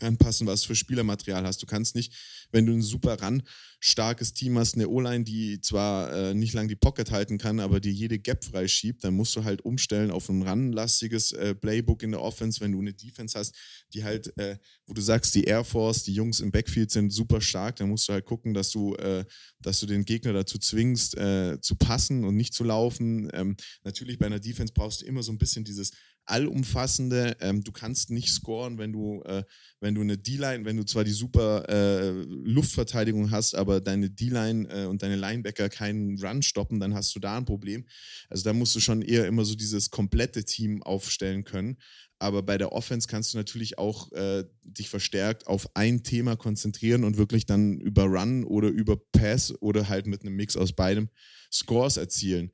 [0.00, 1.62] anpassen, was für Spielermaterial hast.
[1.62, 2.12] Du kannst nicht,
[2.50, 3.42] wenn du ein super ran
[3.84, 7.80] starkes Team hast, eine O-Line, die zwar äh, nicht lang die Pocket halten kann, aber
[7.80, 12.12] die jede Gap freischiebt, dann musst du halt umstellen auf ein ranlastiges äh, Playbook in
[12.12, 13.56] der Offense, wenn du eine Defense hast,
[13.92, 17.40] die halt, äh, wo du sagst, die Air Force, die Jungs im Backfield sind super
[17.40, 19.24] stark, dann musst du halt gucken, dass du, äh,
[19.58, 23.30] dass du den Gegner dazu zwingst, äh, zu passen und nicht zu laufen.
[23.32, 25.90] Ähm, natürlich bei einer Defense brauchst du immer so ein bisschen dieses
[26.26, 27.36] allumfassende.
[27.40, 29.44] Ähm, du kannst nicht scoren, wenn du, äh,
[29.80, 34.68] wenn du eine D-Line, wenn du zwar die super äh, Luftverteidigung hast, aber deine D-Line
[34.68, 37.86] äh, und deine Linebacker keinen Run stoppen, dann hast du da ein Problem.
[38.28, 41.76] Also da musst du schon eher immer so dieses komplette Team aufstellen können.
[42.18, 47.02] Aber bei der Offense kannst du natürlich auch äh, dich verstärkt auf ein Thema konzentrieren
[47.02, 51.08] und wirklich dann über Run oder über Pass oder halt mit einem Mix aus beidem
[51.50, 52.52] Scores erzielen.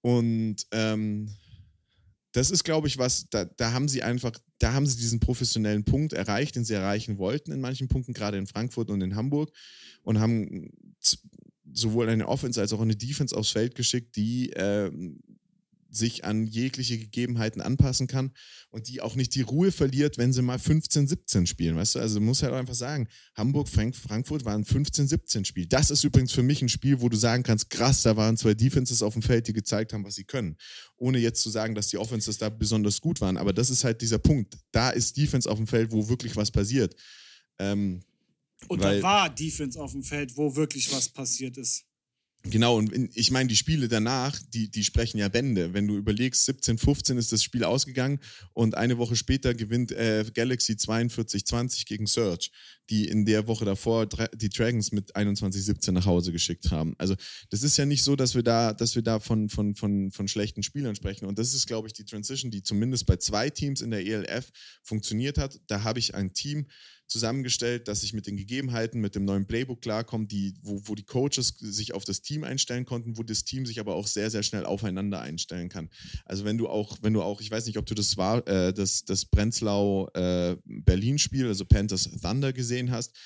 [0.00, 1.28] Und ähm,
[2.32, 5.84] das ist, glaube ich, was, da, da haben sie einfach, da haben sie diesen professionellen
[5.84, 9.52] Punkt erreicht, den sie erreichen wollten in manchen Punkten, gerade in Frankfurt und in Hamburg
[10.02, 10.70] und haben
[11.72, 14.90] sowohl eine Offense als auch eine Defense aufs Feld geschickt, die äh,
[15.94, 18.32] sich an jegliche Gegebenheiten anpassen kann
[18.70, 21.76] und die auch nicht die Ruhe verliert, wenn sie mal 15, 17 spielen.
[21.76, 25.66] Weißt du, also muss halt einfach sagen, Hamburg, Frank Frankfurt waren 15, 17 Spiel.
[25.66, 28.54] Das ist übrigens für mich ein Spiel, wo du sagen kannst, krass, da waren zwei
[28.54, 30.56] Defenses auf dem Feld, die gezeigt haben, was sie können.
[30.96, 33.36] Ohne jetzt zu sagen, dass die Offenses da besonders gut waren.
[33.36, 34.56] Aber das ist halt dieser Punkt.
[34.72, 36.96] Da ist Defense auf dem Feld, wo wirklich was passiert.
[37.58, 38.02] Ähm,
[38.68, 41.84] und da war Defense auf dem Feld, wo wirklich was passiert ist.
[42.44, 45.74] Genau, und ich meine, die Spiele danach, die, die sprechen ja Bände.
[45.74, 48.18] Wenn du überlegst, 17, 15 ist das Spiel ausgegangen
[48.52, 52.50] und eine Woche später gewinnt äh, Galaxy 42-20 gegen Surge,
[52.90, 56.94] die in der Woche davor die Dragons mit 21-17 nach Hause geschickt haben.
[56.98, 57.14] Also
[57.50, 60.28] das ist ja nicht so, dass wir da, dass wir da von, von, von, von
[60.28, 61.26] schlechten Spielern sprechen.
[61.26, 64.50] Und das ist, glaube ich, die Transition, die zumindest bei zwei Teams in der ELF
[64.82, 65.60] funktioniert hat.
[65.66, 66.66] Da habe ich ein Team,
[67.12, 71.04] zusammengestellt, dass sich mit den Gegebenheiten, mit dem neuen Playbook klarkommt, die, wo, wo die
[71.04, 74.42] Coaches sich auf das Team einstellen konnten, wo das Team sich aber auch sehr, sehr
[74.42, 75.90] schnell aufeinander einstellen kann.
[76.24, 78.72] Also wenn du auch, wenn du auch, ich weiß nicht, ob du das war, äh,
[78.72, 83.16] das, das Prenzlau äh, Berlin-Spiel, also Panthers Thunder gesehen hast.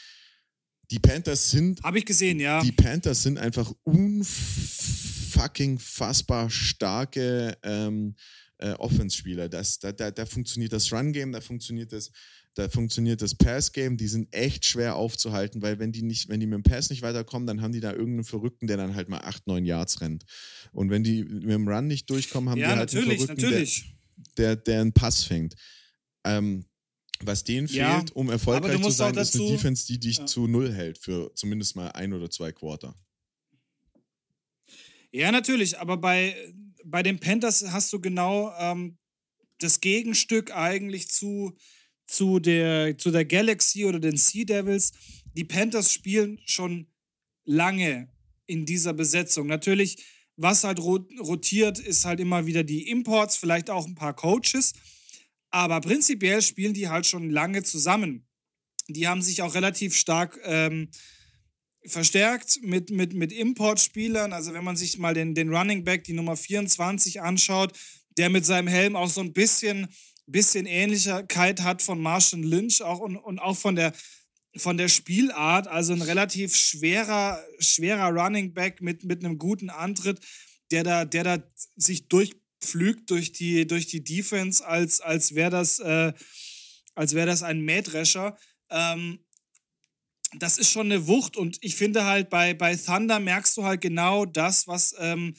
[0.90, 1.82] Die Panthers sind.
[1.82, 2.62] Habe ich gesehen, ja.
[2.62, 8.14] Die Panthers sind einfach unfucking fassbar starke ähm,
[8.58, 9.48] äh, Offense-Spieler.
[9.48, 12.10] da, da, da funktioniert das Run-Game, da funktioniert das
[12.56, 16.46] da funktioniert das Pass-Game, die sind echt schwer aufzuhalten, weil wenn die nicht, wenn die
[16.46, 19.20] mit dem Pass nicht weiterkommen, dann haben die da irgendeinen Verrückten, der dann halt mal
[19.20, 20.24] 8, 9 Yards rennt.
[20.72, 23.94] Und wenn die mit dem Run nicht durchkommen, haben ja, die halt einen Verrückten, natürlich.
[24.38, 25.54] Der, der, der einen Pass fängt.
[26.24, 26.64] Ähm,
[27.22, 30.26] was denen ja, fehlt, um erfolgreich zu sein, ist eine Defense, die dich ja.
[30.26, 32.94] zu null hält für zumindest mal ein oder zwei Quarter.
[35.12, 36.36] Ja, natürlich, aber bei,
[36.84, 38.98] bei den Panthers hast du genau ähm,
[39.58, 41.56] das Gegenstück eigentlich zu,
[42.06, 44.92] zu der, zu der Galaxy oder den Sea Devils.
[45.32, 46.88] Die Panthers spielen schon
[47.44, 48.12] lange
[48.46, 49.46] in dieser Besetzung.
[49.46, 50.04] Natürlich,
[50.36, 54.74] was halt rotiert, ist halt immer wieder die Imports, vielleicht auch ein paar Coaches.
[55.50, 58.26] Aber prinzipiell spielen die halt schon lange zusammen.
[58.88, 60.90] Die haben sich auch relativ stark ähm,
[61.86, 64.32] verstärkt mit, mit, mit Importspielern.
[64.32, 67.72] Also wenn man sich mal den, den Running Back, die Nummer 24 anschaut,
[68.18, 69.88] der mit seinem Helm auch so ein bisschen
[70.26, 73.92] bisschen Ähnlichkeit hat von Marshall Lynch auch und, und auch von der,
[74.56, 75.68] von der Spielart.
[75.68, 80.20] Also ein relativ schwerer, schwerer Running Back mit, mit einem guten Antritt,
[80.70, 81.38] der da, der da
[81.76, 82.08] sich
[82.60, 86.12] durchpflügt durch die, durch die Defense, als, als wäre das, äh,
[86.94, 88.36] wär das ein Mähdrescher.
[88.70, 89.20] Ähm,
[90.38, 93.80] das ist schon eine Wucht und ich finde halt bei, bei Thunder merkst du halt
[93.80, 95.34] genau das, was ähm,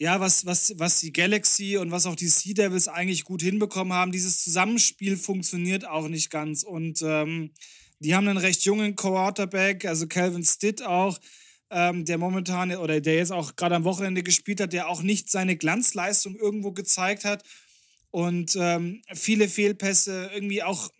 [0.00, 3.92] ja, was, was, was die Galaxy und was auch die Sea Devils eigentlich gut hinbekommen
[3.92, 6.62] haben, dieses Zusammenspiel funktioniert auch nicht ganz.
[6.62, 7.50] Und ähm,
[7.98, 11.18] die haben einen recht jungen Quarterback, also Calvin Stitt auch,
[11.70, 15.30] ähm, der momentan oder der jetzt auch gerade am Wochenende gespielt hat, der auch nicht
[15.30, 17.42] seine Glanzleistung irgendwo gezeigt hat.
[18.10, 20.90] Und ähm, viele Fehlpässe, irgendwie auch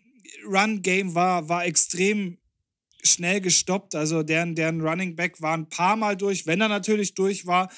[0.45, 2.37] Run-Game war, war extrem
[3.03, 3.95] schnell gestoppt.
[3.95, 7.69] Also deren, deren Running Back war ein paar Mal durch, wenn er natürlich durch war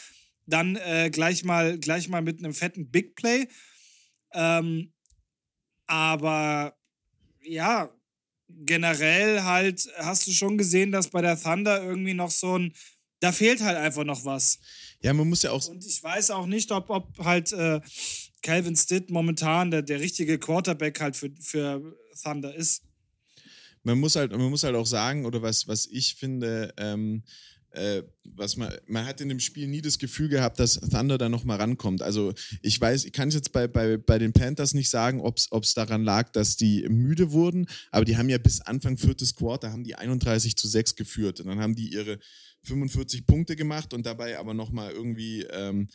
[0.52, 3.48] dann äh, gleich, mal, gleich mal mit einem fetten Big Play.
[4.34, 4.94] Ähm,
[5.88, 6.76] aber
[7.42, 7.90] ja,
[8.66, 12.74] generell halt hast du schon gesehen, dass bei der Thunder irgendwie noch so ein,
[13.20, 14.60] da fehlt halt einfach noch was.
[15.02, 15.66] Ja, man muss ja auch.
[15.68, 17.82] Und ich weiß auch nicht, ob, ob halt äh,
[18.42, 22.84] Calvin Stitt momentan der, der richtige Quarterback halt für, für Thunder ist.
[23.84, 27.24] Man muss halt, man muss halt auch sagen, oder was, was ich finde, ähm,
[27.72, 31.30] äh, was man, man hat in dem Spiel nie das Gefühl gehabt, dass Thunder da
[31.30, 32.02] nochmal rankommt.
[32.02, 35.38] Also ich weiß, ich kann es jetzt bei, bei, bei den Panthers nicht sagen, ob
[35.38, 39.72] es daran lag, dass die müde wurden, aber die haben ja bis Anfang viertes Quarter
[39.72, 42.20] haben die 31 zu 6 geführt und dann haben die ihre
[42.64, 45.88] 45 Punkte gemacht und dabei aber nochmal irgendwie ähm,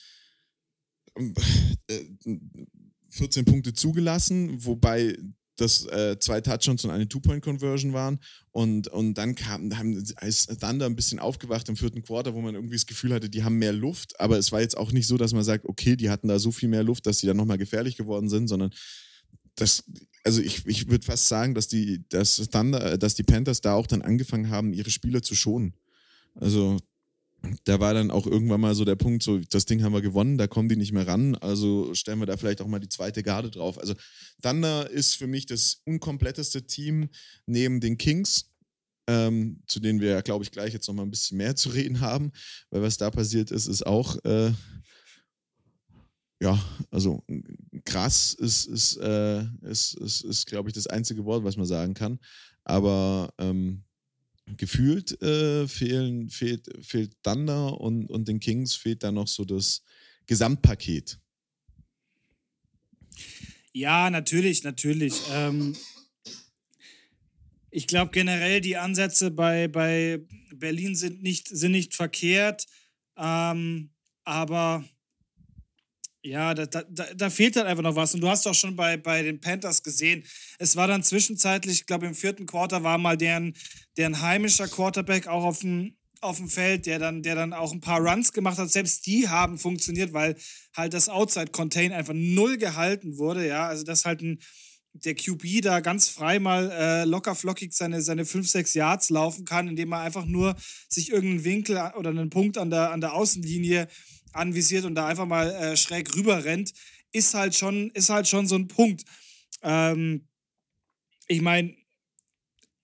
[1.89, 2.05] äh,
[3.11, 5.17] 14 Punkte zugelassen, wobei
[5.57, 8.21] das äh, zwei Touchdowns und eine Two-Point-Conversion waren.
[8.53, 12.55] Und, und dann kam, haben, ist Thunder ein bisschen aufgewacht im vierten Quarter, wo man
[12.55, 14.19] irgendwie das Gefühl hatte, die haben mehr Luft.
[14.21, 16.53] Aber es war jetzt auch nicht so, dass man sagt, okay, die hatten da so
[16.53, 18.71] viel mehr Luft, dass sie dann nochmal gefährlich geworden sind, sondern
[19.57, 19.85] das,
[20.25, 23.75] also ich, ich würde fast sagen, dass die, dass Thunder, äh, dass die Panthers da
[23.75, 25.75] auch dann angefangen haben, ihre Spieler zu schonen.
[26.35, 26.77] Also
[27.65, 30.39] da war dann auch irgendwann mal so der Punkt, so, das Ding haben wir gewonnen,
[30.39, 33.23] da kommen die nicht mehr ran, also stellen wir da vielleicht auch mal die zweite
[33.23, 33.79] Garde drauf.
[33.79, 33.95] Also
[34.43, 37.09] Thunder ist für mich das unkompletteste Team
[37.47, 38.51] neben den Kings,
[39.09, 42.01] ähm, zu denen wir, glaube ich, gleich jetzt noch mal ein bisschen mehr zu reden
[42.01, 42.33] haben,
[42.71, 44.53] weil was da passiert ist, ist auch, äh,
[46.41, 46.59] ja,
[46.91, 47.25] also
[47.85, 51.95] krass ist, ist, äh, ist, ist, ist glaube ich, das einzige Wort, was man sagen
[51.95, 52.19] kann.
[52.65, 53.86] Aber ähm,
[54.47, 59.83] gefühlt äh, fehlen, fehlt, fehlt Thunder und, und den Kings fehlt da noch so das
[60.27, 61.19] Gesamtpaket.
[63.73, 65.21] Ja, natürlich, natürlich.
[65.33, 65.77] Ähm,
[67.71, 70.21] ich glaube generell, die Ansätze bei, bei
[70.55, 72.65] Berlin sind nicht, sind nicht verkehrt.
[73.17, 73.91] Ähm,
[74.25, 74.85] aber
[76.27, 76.83] ja, da, da,
[77.15, 78.15] da fehlt halt einfach noch was.
[78.15, 80.25] Und du hast doch schon bei, bei den Panthers gesehen,
[80.59, 83.55] es war dann zwischenzeitlich, ich glaube im vierten Quarter war mal deren,
[83.97, 87.81] deren heimischer Quarterback auch auf dem, auf dem Feld, der dann, der dann auch ein
[87.81, 88.71] paar Runs gemacht hat.
[88.71, 90.37] Selbst die haben funktioniert, weil
[90.77, 93.47] halt das Outside-Contain einfach null gehalten wurde.
[93.47, 94.41] Ja, also das halt ein,
[94.93, 99.45] der QB da ganz frei mal äh, locker flockig seine, seine 5, 6 Yards laufen
[99.45, 100.57] kann, indem er einfach nur
[100.89, 103.89] sich irgendeinen Winkel oder einen Punkt an der, an der Außenlinie
[104.37, 106.73] anvisiert und da einfach mal äh, schräg rüber rennt,
[107.13, 109.05] ist halt schon, ist halt schon so ein Punkt.
[109.63, 110.29] Ähm,
[111.27, 111.75] ich meine,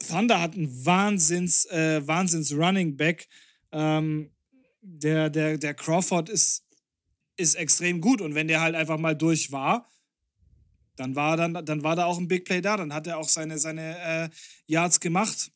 [0.08, 3.28] Thunder hat einen Wahnsinns, äh, Wahnsinns Running Back.
[3.70, 4.30] Ähm,
[4.80, 6.64] der, der, der Crawford ist,
[7.36, 9.88] ist extrem gut und wenn der halt einfach mal durch war,
[10.96, 13.28] dann war, dann, dann war da auch ein Big Play da, dann hat er auch
[13.28, 14.28] seine, seine äh,
[14.66, 15.52] Yards gemacht.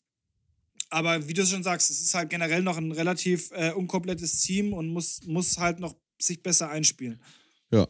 [0.90, 4.72] Aber wie du schon sagst, es ist halt generell noch ein relativ äh, unkomplettes Team
[4.72, 7.20] und muss, muss halt noch sich besser einspielen.
[7.70, 7.88] Ja.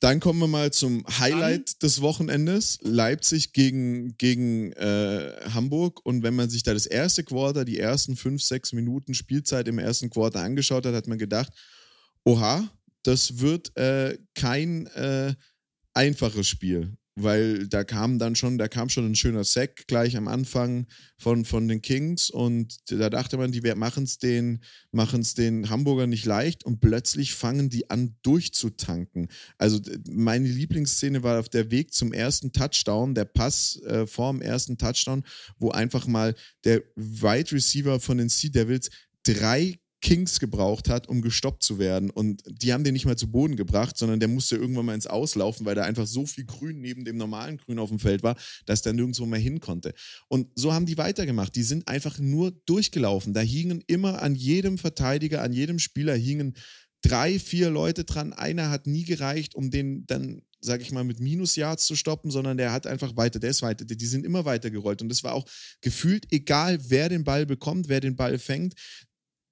[0.00, 1.78] Dann kommen wir mal zum Highlight Dann?
[1.82, 2.78] des Wochenendes.
[2.80, 6.04] Leipzig gegen, gegen äh, Hamburg.
[6.06, 9.78] Und wenn man sich da das erste Quarter, die ersten fünf, sechs Minuten Spielzeit im
[9.78, 11.52] ersten Quarter angeschaut hat, hat man gedacht,
[12.24, 12.66] oha,
[13.02, 15.34] das wird äh, kein äh,
[15.92, 20.28] einfaches Spiel weil da kam dann schon, da kam schon ein schöner Sack gleich am
[20.28, 20.86] Anfang
[21.18, 26.06] von, von den Kings und da dachte man, die machen es den, machen's den Hamburger
[26.06, 29.28] nicht leicht und plötzlich fangen die an durchzutanken.
[29.58, 34.42] Also meine Lieblingsszene war auf der Weg zum ersten Touchdown, der Pass äh, vor dem
[34.42, 35.24] ersten Touchdown,
[35.58, 38.90] wo einfach mal der Wide Receiver von den Sea Devils
[39.24, 42.10] drei Kings gebraucht hat, um gestoppt zu werden.
[42.10, 45.06] Und die haben den nicht mal zu Boden gebracht, sondern der musste irgendwann mal ins
[45.06, 48.36] Auslaufen, weil da einfach so viel Grün neben dem normalen Grün auf dem Feld war,
[48.66, 49.92] dass der nirgendwo mehr hin konnte.
[50.28, 51.54] Und so haben die weitergemacht.
[51.54, 53.34] Die sind einfach nur durchgelaufen.
[53.34, 56.54] Da hingen immer an jedem Verteidiger, an jedem Spieler hingen
[57.02, 58.32] drei, vier Leute dran.
[58.32, 62.56] Einer hat nie gereicht, um den dann sage ich mal, mit Minus-Yards zu stoppen, sondern
[62.56, 65.00] der hat einfach weiter, der ist weiter, die sind immer weiter gerollt.
[65.02, 65.46] Und das war auch
[65.80, 68.74] gefühlt, egal wer den Ball bekommt, wer den Ball fängt,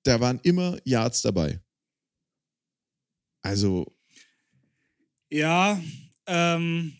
[0.08, 1.60] da waren immer Yards dabei.
[3.42, 3.94] Also.
[5.28, 5.78] Ja,
[6.26, 6.96] ähm,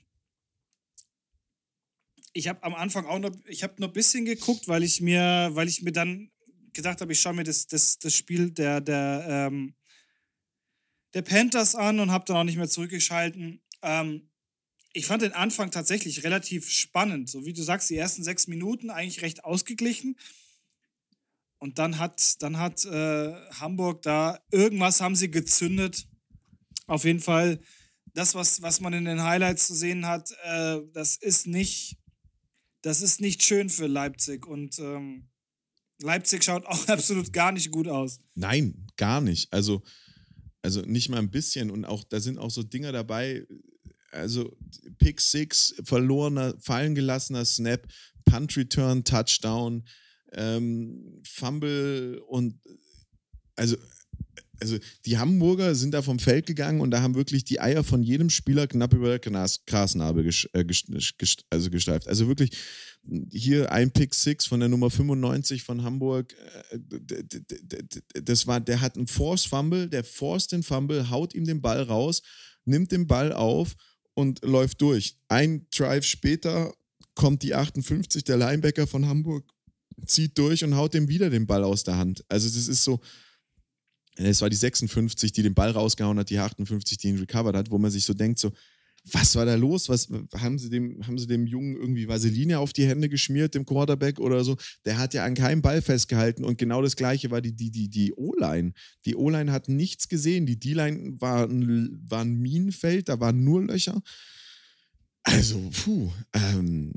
[2.35, 5.49] ich habe am Anfang auch noch, ich habe noch ein bisschen geguckt, weil ich mir,
[5.53, 6.31] weil ich mir dann
[6.75, 9.75] gedacht habe, ich schaue mir das, das, das Spiel der, der, ähm,
[11.14, 13.62] der Panthers an und habe dann auch nicht mehr zurückgeschalten.
[13.81, 14.31] Ähm,
[14.92, 17.31] ich fand den Anfang tatsächlich relativ spannend.
[17.31, 20.18] So wie du sagst, die ersten sechs Minuten eigentlich recht ausgeglichen.
[21.59, 26.07] Und dann hat, dann hat äh, Hamburg da, irgendwas haben sie gezündet.
[26.87, 27.61] Auf jeden Fall,
[28.14, 31.99] das, was, was man in den Highlights zu sehen hat, äh, das ist nicht,
[32.83, 34.47] das ist nicht schön für Leipzig.
[34.47, 35.29] Und ähm,
[36.01, 38.21] Leipzig schaut auch absolut gar nicht gut aus.
[38.35, 39.53] Nein, gar nicht.
[39.53, 39.83] Also,
[40.62, 41.71] also nicht mal ein bisschen.
[41.71, 43.44] Und auch, da sind auch so Dinger dabei,
[44.12, 44.57] also
[44.99, 47.87] Pick Six, verlorener, fallen gelassener Snap,
[48.25, 49.85] Punt Return, Touchdown
[50.32, 52.60] ähm, Fumble und
[53.56, 53.76] also
[54.60, 58.02] also die Hamburger sind da vom Feld gegangen und da haben wirklich die Eier von
[58.02, 60.84] jedem Spieler knapp über der Gras, Grasnarbe ges, äh, ges,
[61.16, 62.08] ges, also gesteift.
[62.08, 62.50] Also wirklich
[63.30, 66.34] hier ein Pick Six von der Nummer 95 von Hamburg.
[66.70, 66.78] Äh,
[68.22, 71.82] das war, der hat einen Force Fumble, der forst den Fumble, haut ihm den Ball
[71.82, 72.22] raus,
[72.64, 73.76] nimmt den Ball auf
[74.14, 75.16] und läuft durch.
[75.28, 76.74] Ein Drive später
[77.14, 79.44] kommt die 58, der Linebacker von Hamburg
[80.06, 82.24] zieht durch und haut dem wieder den Ball aus der Hand.
[82.28, 83.00] Also das ist so,
[84.16, 87.70] es war die 56, die den Ball rausgehauen hat, die 58, die ihn recovered hat,
[87.70, 88.52] wo man sich so denkt, so,
[89.12, 89.88] was war da los?
[89.88, 93.64] Was haben sie dem, haben sie dem Jungen irgendwie Vaseline auf die Hände geschmiert, dem
[93.64, 94.56] Quarterback oder so?
[94.84, 97.88] Der hat ja an keinem Ball festgehalten und genau das gleiche war die, die, die,
[97.88, 98.72] die O-Line.
[99.04, 100.46] Die O-Line hat nichts gesehen.
[100.46, 104.02] Die D-Line war war ein Minenfeld, da waren nur Löcher.
[105.22, 106.92] Also, puh, ähm,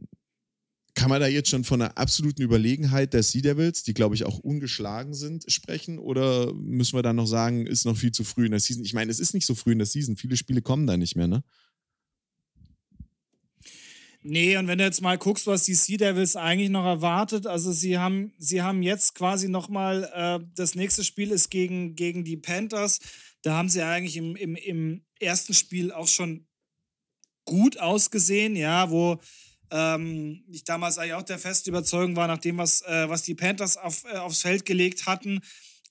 [0.94, 4.26] kann man da jetzt schon von einer absoluten Überlegenheit der Sea Devils, die glaube ich
[4.26, 6.00] auch ungeschlagen sind, sprechen?
[6.00, 8.84] Oder müssen wir dann noch sagen, ist noch viel zu früh in der Season?
[8.84, 10.18] Ich meine, es ist nicht so früh in der Season.
[10.18, 11.44] Viele Spiele kommen da nicht mehr, ne?
[14.24, 17.72] Nee, und wenn du jetzt mal guckst, was die Sea Devils eigentlich noch erwartet, also
[17.72, 22.38] sie haben, sie haben jetzt quasi nochmal, äh, das nächste Spiel ist gegen, gegen die
[22.38, 23.00] Panthers.
[23.42, 26.46] Da haben sie eigentlich im, im, im ersten Spiel auch schon
[27.46, 29.20] gut ausgesehen, ja, wo
[29.72, 33.36] ähm, ich damals eigentlich auch der festen Überzeugung war, nach dem, was, äh, was die
[33.36, 35.42] Panthers auf, äh, aufs Feld gelegt hatten,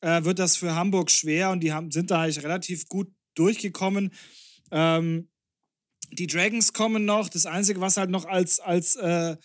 [0.01, 4.13] äh, wird das für Hamburg schwer und die haben, sind da eigentlich relativ gut durchgekommen.
[4.71, 5.29] Ähm,
[6.13, 7.29] die Dragons kommen noch.
[7.29, 9.37] Das Einzige, was halt noch als, als, äh,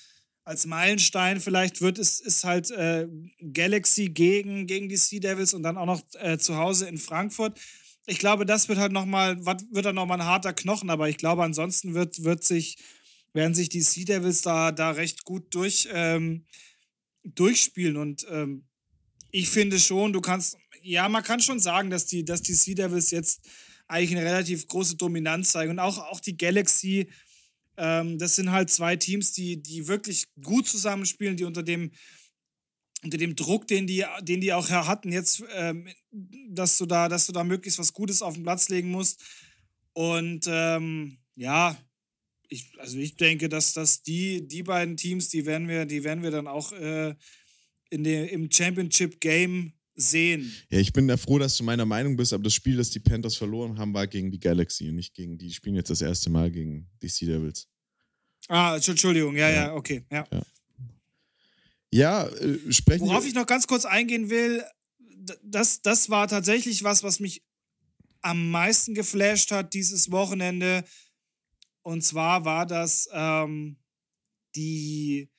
[0.43, 3.07] als Meilenstein vielleicht wird, ist, ist halt äh,
[3.53, 7.59] Galaxy gegen, gegen die Sea Devils und dann auch noch äh, zu Hause in Frankfurt.
[8.05, 11.43] Ich glaube, das wird halt nochmal, wird dann nochmal ein harter Knochen, aber ich glaube,
[11.43, 12.77] ansonsten wird, wird sich
[13.35, 16.45] werden sich die Sea Devils da, da recht gut durch, ähm,
[17.23, 17.97] durchspielen.
[17.97, 18.65] Und ähm,
[19.31, 22.75] ich finde schon, du kannst, ja, man kann schon sagen, dass die, dass die Sea
[22.75, 23.41] Devils jetzt
[23.87, 25.71] eigentlich eine relativ große Dominanz zeigen.
[25.71, 27.09] Und auch, auch die Galaxy,
[27.75, 31.91] ähm, das sind halt zwei Teams, die, die wirklich gut zusammenspielen, die unter dem,
[33.03, 35.89] unter dem Druck, den die, den die auch hatten, jetzt, ähm,
[36.49, 39.21] dass, du da, dass du da möglichst was Gutes auf den Platz legen musst.
[39.91, 41.77] Und ähm, ja,
[42.49, 46.23] ich, also ich denke, dass, dass die, die beiden Teams, die werden wir, die werden
[46.23, 47.15] wir dann auch äh,
[47.89, 50.51] in der, im Championship Game sehen.
[50.69, 52.99] Ja, ich bin da froh, dass du meiner Meinung bist, aber das Spiel, das die
[52.99, 55.47] Panthers verloren haben, war gegen die Galaxy und nicht gegen die.
[55.47, 57.67] Die spielen jetzt das erste Mal gegen die Sea Devils.
[58.47, 60.27] Ah, Entschuldigung, ja, ja, ja okay, ja.
[60.31, 60.41] Ja,
[61.91, 64.63] ja äh, sprechen Worauf ich noch ganz kurz eingehen will,
[65.43, 67.43] das, das war tatsächlich was, was mich
[68.21, 70.83] am meisten geflasht hat dieses Wochenende.
[71.85, 73.77] Und zwar war das ähm,
[74.55, 75.29] die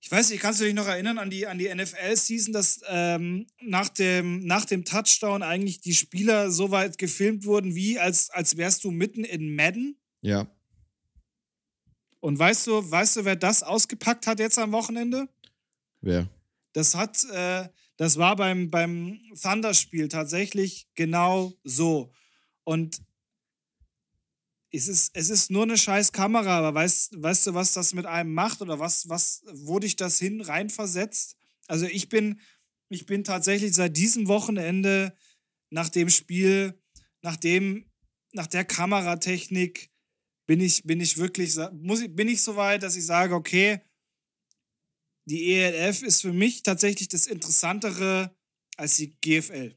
[0.00, 3.46] ich weiß nicht, kannst du dich noch erinnern an die, an die NFL-Season, dass ähm,
[3.62, 8.58] nach, dem, nach dem Touchdown eigentlich die Spieler so weit gefilmt wurden, wie als, als
[8.58, 9.96] wärst du mitten in Madden?
[10.20, 10.46] Ja.
[12.20, 15.26] Und weißt du, weißt du, wer das ausgepackt hat jetzt am Wochenende?
[16.02, 16.28] Wer?
[16.74, 22.12] Das hat, äh, das war beim, beim Thunder-Spiel tatsächlich genau so.
[22.64, 23.00] Und
[24.74, 28.06] es ist, es ist nur eine scheiß Kamera, aber weißt, weißt du, was das mit
[28.06, 31.36] einem macht oder was, was, wo dich das hin reinversetzt?
[31.68, 32.40] Also ich bin,
[32.88, 35.16] ich bin tatsächlich seit diesem Wochenende
[35.70, 36.80] nach dem Spiel,
[37.22, 37.90] nach dem,
[38.32, 39.90] nach der Kameratechnik
[40.46, 43.80] bin ich, bin ich wirklich, muss ich, bin ich so weit, dass ich sage, okay,
[45.26, 48.36] die ELF ist für mich tatsächlich das Interessantere
[48.76, 49.74] als die GFL.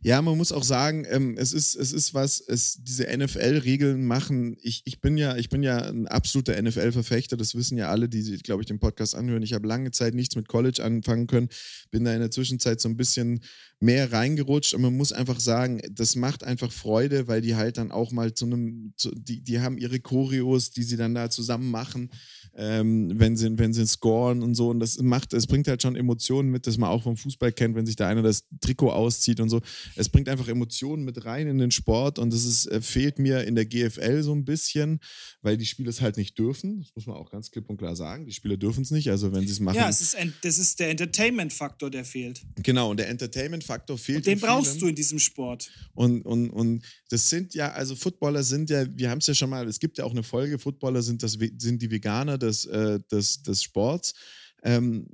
[0.00, 4.56] Ja, man muss auch sagen, ähm, es, ist, es ist was, es, diese NFL-Regeln machen.
[4.62, 8.22] Ich, ich, bin ja, ich bin ja ein absoluter NFL-Verfechter, das wissen ja alle, die,
[8.38, 9.42] glaube ich, den Podcast anhören.
[9.42, 11.48] Ich habe lange Zeit nichts mit College anfangen können,
[11.90, 13.40] bin da in der Zwischenzeit so ein bisschen
[13.80, 17.90] mehr reingerutscht und man muss einfach sagen, das macht einfach Freude, weil die halt dann
[17.90, 21.70] auch mal zu einem, zu, die, die haben ihre Choreos, die sie dann da zusammen
[21.70, 22.10] machen
[22.58, 24.68] ähm, wenn, sie, wenn sie scoren und so.
[24.68, 27.76] Und das macht, es bringt halt schon Emotionen mit, das man auch vom Fußball kennt,
[27.76, 29.60] wenn sich da einer das Trikot auszieht und so.
[29.94, 33.44] Es bringt einfach Emotionen mit rein in den Sport und das ist, äh, fehlt mir
[33.44, 34.98] in der GFL so ein bisschen,
[35.40, 36.80] weil die Spieler es halt nicht dürfen.
[36.80, 38.26] Das muss man auch ganz klipp und klar sagen.
[38.26, 39.08] Die Spieler dürfen es nicht.
[39.08, 39.76] Also wenn sie es machen.
[39.76, 42.42] Ja, es ist das ist der Entertainment-Faktor, der fehlt.
[42.56, 44.18] Genau, und der Entertainment-Faktor fehlt.
[44.18, 45.70] Und den brauchst du in diesem Sport.
[45.94, 49.50] Und, und, und das sind ja, also Footballer sind ja, wir haben es ja schon
[49.50, 52.98] mal, es gibt ja auch eine Folge, Footballer sind, das, sind die Veganer, des, äh,
[53.10, 54.14] des, des Sports.
[54.62, 55.06] Ähm,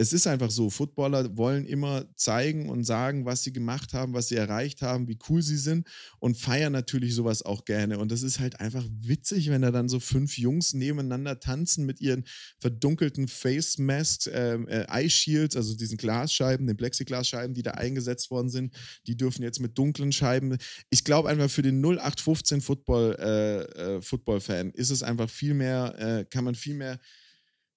[0.00, 4.28] es ist einfach so, Footballer wollen immer zeigen und sagen, was sie gemacht haben, was
[4.28, 5.88] sie erreicht haben, wie cool sie sind
[6.20, 7.98] und feiern natürlich sowas auch gerne.
[7.98, 12.00] Und das ist halt einfach witzig, wenn da dann so fünf Jungs nebeneinander tanzen mit
[12.00, 12.24] ihren
[12.60, 18.30] verdunkelten Face Masks, ähm, äh, Eye Shields, also diesen Glasscheiben, den Plexiglasscheiben, die da eingesetzt
[18.30, 18.72] worden sind.
[19.08, 20.58] Die dürfen jetzt mit dunklen Scheiben.
[20.90, 25.94] Ich glaube einfach für den 0815 Football, äh, äh, Football-Fan ist es einfach viel mehr,
[25.98, 27.00] äh, kann man viel mehr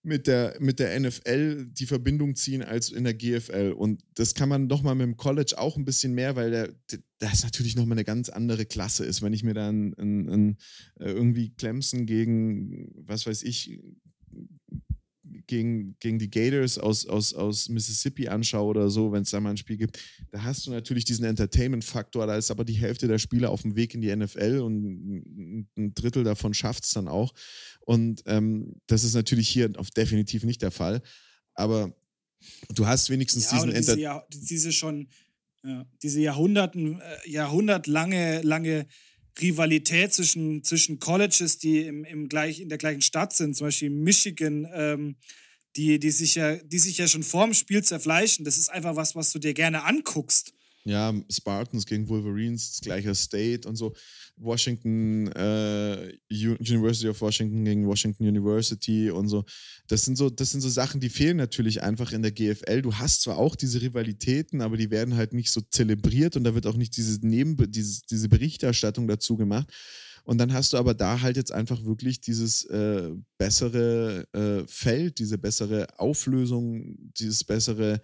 [0.04, 3.74] mit der, mit der NFL die Verbindung ziehen als in der GFL.
[3.78, 6.70] Und das kann man nochmal mit dem College auch ein bisschen mehr, weil der,
[7.20, 9.22] das natürlich nochmal eine ganz andere Klasse ist.
[9.22, 10.58] Wenn ich mir dann ein, ein,
[11.00, 13.80] äh, irgendwie Clemson gegen, was weiß ich,
[15.48, 19.52] gegen, gegen die Gators aus, aus, aus Mississippi anschaue oder so, wenn es da mal
[19.52, 20.00] ein Spiel gibt,
[20.32, 22.28] da hast du natürlich diesen Entertainment-Faktor.
[22.28, 25.94] Da ist aber die Hälfte der Spieler auf dem Weg in die NFL und ein
[25.94, 27.34] Drittel davon schafft es dann auch.
[27.82, 31.02] Und ähm, das ist natürlich hier auf definitiv nicht der Fall.
[31.54, 31.96] Aber
[32.74, 35.10] du hast wenigstens ja, diesen diese, Jahr, diese schon,
[35.64, 38.88] ja, diese Jahrhunderten, äh, Jahrhundertlange lange
[39.40, 43.90] Rivalität zwischen, zwischen Colleges, die im, im gleich, in der gleichen Stadt sind, zum Beispiel
[43.90, 45.16] Michigan, ähm,
[45.76, 48.44] die, die, sich ja, die sich ja schon vorm Spiel zerfleischen.
[48.44, 50.54] Das ist einfach was, was du dir gerne anguckst.
[50.84, 53.94] Ja, Spartans gegen Wolverines, gleicher State und so.
[54.36, 59.46] Washington, äh, University of Washington gegen Washington University und so.
[59.88, 62.82] Das sind so, das sind so Sachen, die fehlen natürlich einfach in der GFL.
[62.82, 66.56] Du hast zwar auch diese Rivalitäten, aber die werden halt nicht so zelebriert und da
[66.56, 69.72] wird auch nicht diese, Neben diese, diese Berichterstattung dazu gemacht.
[70.24, 75.20] Und dann hast du aber da halt jetzt einfach wirklich dieses äh, bessere äh, Feld,
[75.20, 78.02] diese bessere Auflösung, dieses bessere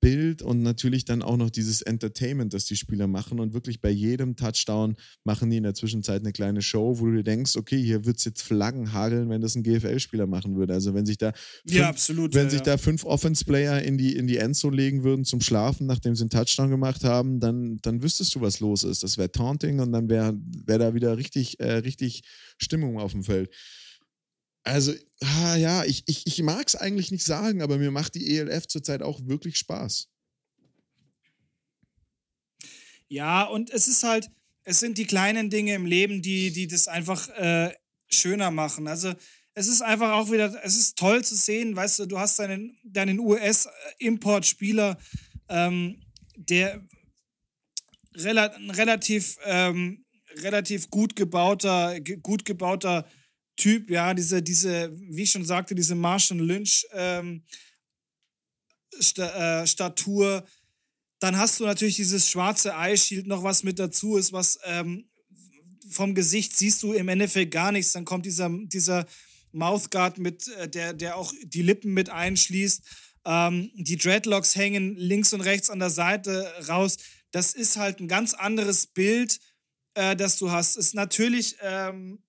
[0.00, 3.38] Bild und natürlich dann auch noch dieses Entertainment, das die Spieler machen.
[3.38, 7.16] Und wirklich bei jedem Touchdown machen die in der Zwischenzeit eine kleine Show, wo du
[7.16, 10.72] dir denkst, okay, hier wird es jetzt Flaggen hageln, wenn das ein GFL-Spieler machen würde.
[10.72, 12.64] Also wenn sich da fünf, ja, absolut, wenn ja, sich ja.
[12.64, 16.30] da fünf Offense-Player in die, in die Endzone legen würden zum Schlafen, nachdem sie einen
[16.30, 19.02] Touchdown gemacht haben, dann, dann wüsstest du, was los ist.
[19.02, 20.34] Das wäre Taunting und dann wäre
[20.66, 22.22] wär da wieder richtig, äh, richtig
[22.58, 23.50] Stimmung auf dem Feld.
[24.70, 28.36] Also, ah, ja, ich, ich, ich mag es eigentlich nicht sagen, aber mir macht die
[28.36, 30.08] ELF zurzeit auch wirklich Spaß.
[33.08, 34.30] Ja, und es ist halt,
[34.62, 37.74] es sind die kleinen Dinge im Leben, die, die das einfach äh,
[38.08, 38.86] schöner machen.
[38.86, 39.12] Also
[39.54, 42.78] es ist einfach auch wieder, es ist toll zu sehen, weißt du, du hast deinen,
[42.84, 44.98] deinen US-Importspieler,
[45.48, 46.00] ähm,
[46.36, 46.86] der
[48.14, 50.04] rela relativ, ähm,
[50.36, 53.04] relativ gut gebauter, gut gebauter
[53.60, 57.44] Typ, ja, diese, diese, wie ich schon sagte, diese Martian Lynch ähm,
[58.98, 60.46] Sta äh, Statur.
[61.18, 65.10] Dann hast du natürlich dieses schwarze Eye-Shield noch, was mit dazu ist, was ähm,
[65.90, 67.92] vom Gesicht siehst du im Endeffekt gar nichts.
[67.92, 69.06] Dann kommt dieser, dieser
[69.52, 72.82] Mouthguard mit, äh, der, der auch die Lippen mit einschließt.
[73.26, 76.96] Ähm, die Dreadlocks hängen links und rechts an der Seite raus.
[77.30, 79.38] Das ist halt ein ganz anderes Bild,
[79.92, 80.78] äh, das du hast.
[80.78, 82.22] Ist natürlich ähm,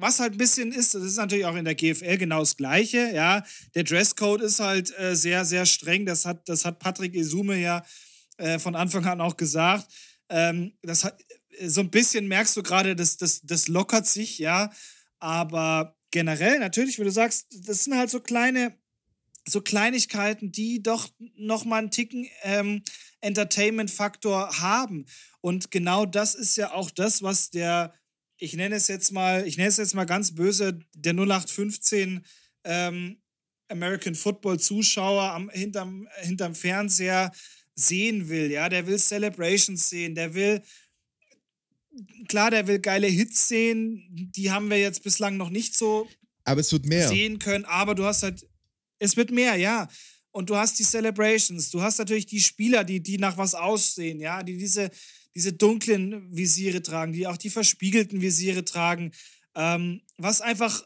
[0.00, 3.10] was halt ein bisschen ist, das ist natürlich auch in der GFL genau das Gleiche,
[3.12, 3.44] ja.
[3.74, 6.06] Der Dresscode ist halt äh, sehr, sehr streng.
[6.06, 7.84] Das hat, das hat Patrick Esume ja
[8.38, 9.86] äh, von Anfang an auch gesagt.
[10.28, 11.18] Ähm, das hat,
[11.66, 14.70] so ein bisschen merkst du gerade, das, das, das lockert sich, ja.
[15.18, 18.74] Aber generell, natürlich, wie du sagst, das sind halt so kleine,
[19.46, 22.82] so Kleinigkeiten, die doch noch mal einen Ticken ähm,
[23.20, 25.06] Entertainment-Faktor haben.
[25.40, 27.94] Und genau das ist ja auch das, was der
[28.40, 32.24] ich nenne es jetzt mal, ich nenne es jetzt mal ganz böse, der 0815
[32.64, 33.20] ähm,
[33.68, 37.30] American Football Zuschauer am, hinterm, hinterm Fernseher
[37.74, 38.50] sehen will.
[38.50, 40.62] Ja, der will Celebrations sehen, der will,
[42.28, 46.08] klar, der will geile Hits sehen, die haben wir jetzt bislang noch nicht so
[46.44, 47.08] aber es wird mehr.
[47.08, 48.46] sehen können, aber du hast halt,
[48.98, 49.88] es wird mehr, ja.
[50.32, 54.20] Und du hast die Celebrations, du hast natürlich die Spieler, die, die nach was aussehen,
[54.20, 54.90] ja, die diese,
[55.40, 59.12] diese dunklen Visiere tragen, die auch die verspiegelten Visiere tragen,
[59.54, 60.84] ähm, was einfach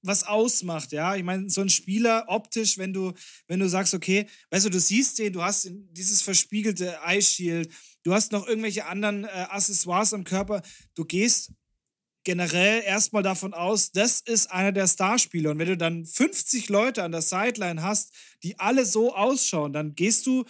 [0.00, 1.14] was ausmacht, ja.
[1.14, 3.12] Ich meine, so ein Spieler optisch, wenn du,
[3.48, 7.70] wenn du sagst, okay, weißt du, du siehst den, du hast dieses verspiegelte Eye Shield,
[8.02, 10.62] du hast noch irgendwelche anderen äh, Accessoires am Körper,
[10.94, 11.52] du gehst
[12.24, 15.50] generell erstmal davon aus, das ist einer der Starspieler.
[15.50, 18.12] Und wenn du dann 50 Leute an der Sideline hast,
[18.42, 20.46] die alle so ausschauen, dann gehst du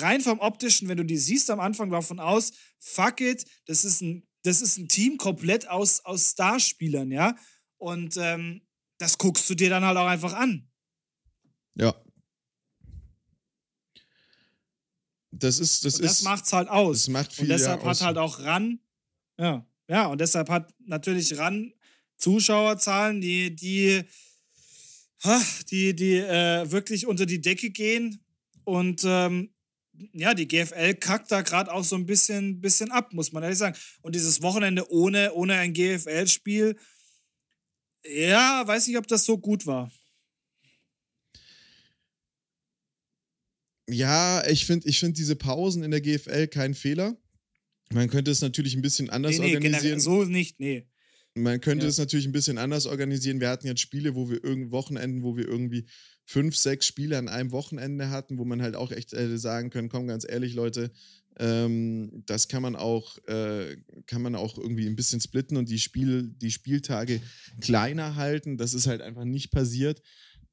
[0.00, 4.00] rein vom optischen, wenn du die siehst am Anfang davon aus, fuck it, das ist
[4.02, 7.36] ein, das ist ein Team komplett aus, aus Starspielern, ja.
[7.78, 8.62] Und ähm,
[8.98, 10.70] das guckst du dir dann halt auch einfach an.
[11.74, 11.94] Ja.
[15.30, 16.20] Das ist, das, und das ist.
[16.20, 17.02] Das macht's halt aus.
[17.02, 18.80] Das macht viel, und deshalb ja, hat halt auch RAN,
[19.38, 21.72] ja, ja, und deshalb hat natürlich RAN
[22.16, 24.02] Zuschauerzahlen, die, die,
[25.70, 28.24] die, die äh, wirklich unter die Decke gehen.
[28.64, 29.54] Und ähm,
[30.12, 33.58] ja, die GFL kackt da gerade auch so ein bisschen, bisschen ab, muss man ehrlich
[33.58, 33.76] sagen.
[34.02, 36.76] Und dieses Wochenende ohne, ohne ein GFL-Spiel,
[38.04, 39.90] ja, weiß nicht, ob das so gut war.
[43.88, 47.16] Ja, ich finde ich find diese Pausen in der GFL kein Fehler.
[47.92, 50.00] Man könnte es natürlich ein bisschen anders nee, nee, organisieren.
[50.00, 50.88] So nicht, nee.
[51.36, 51.90] Man könnte ja.
[51.90, 53.40] es natürlich ein bisschen anders organisieren.
[53.40, 55.86] Wir hatten jetzt Spiele, wo wir irgend Wochenenden, wo wir irgendwie
[56.24, 59.90] fünf, sechs Spiele an einem Wochenende hatten, wo man halt auch echt äh, sagen können,
[59.90, 60.90] komm, ganz ehrlich, Leute,
[61.38, 63.76] ähm, das kann man auch, äh,
[64.06, 67.20] kann man auch irgendwie ein bisschen splitten und die, Spiel, die Spieltage
[67.60, 68.56] kleiner halten.
[68.56, 70.00] Das ist halt einfach nicht passiert.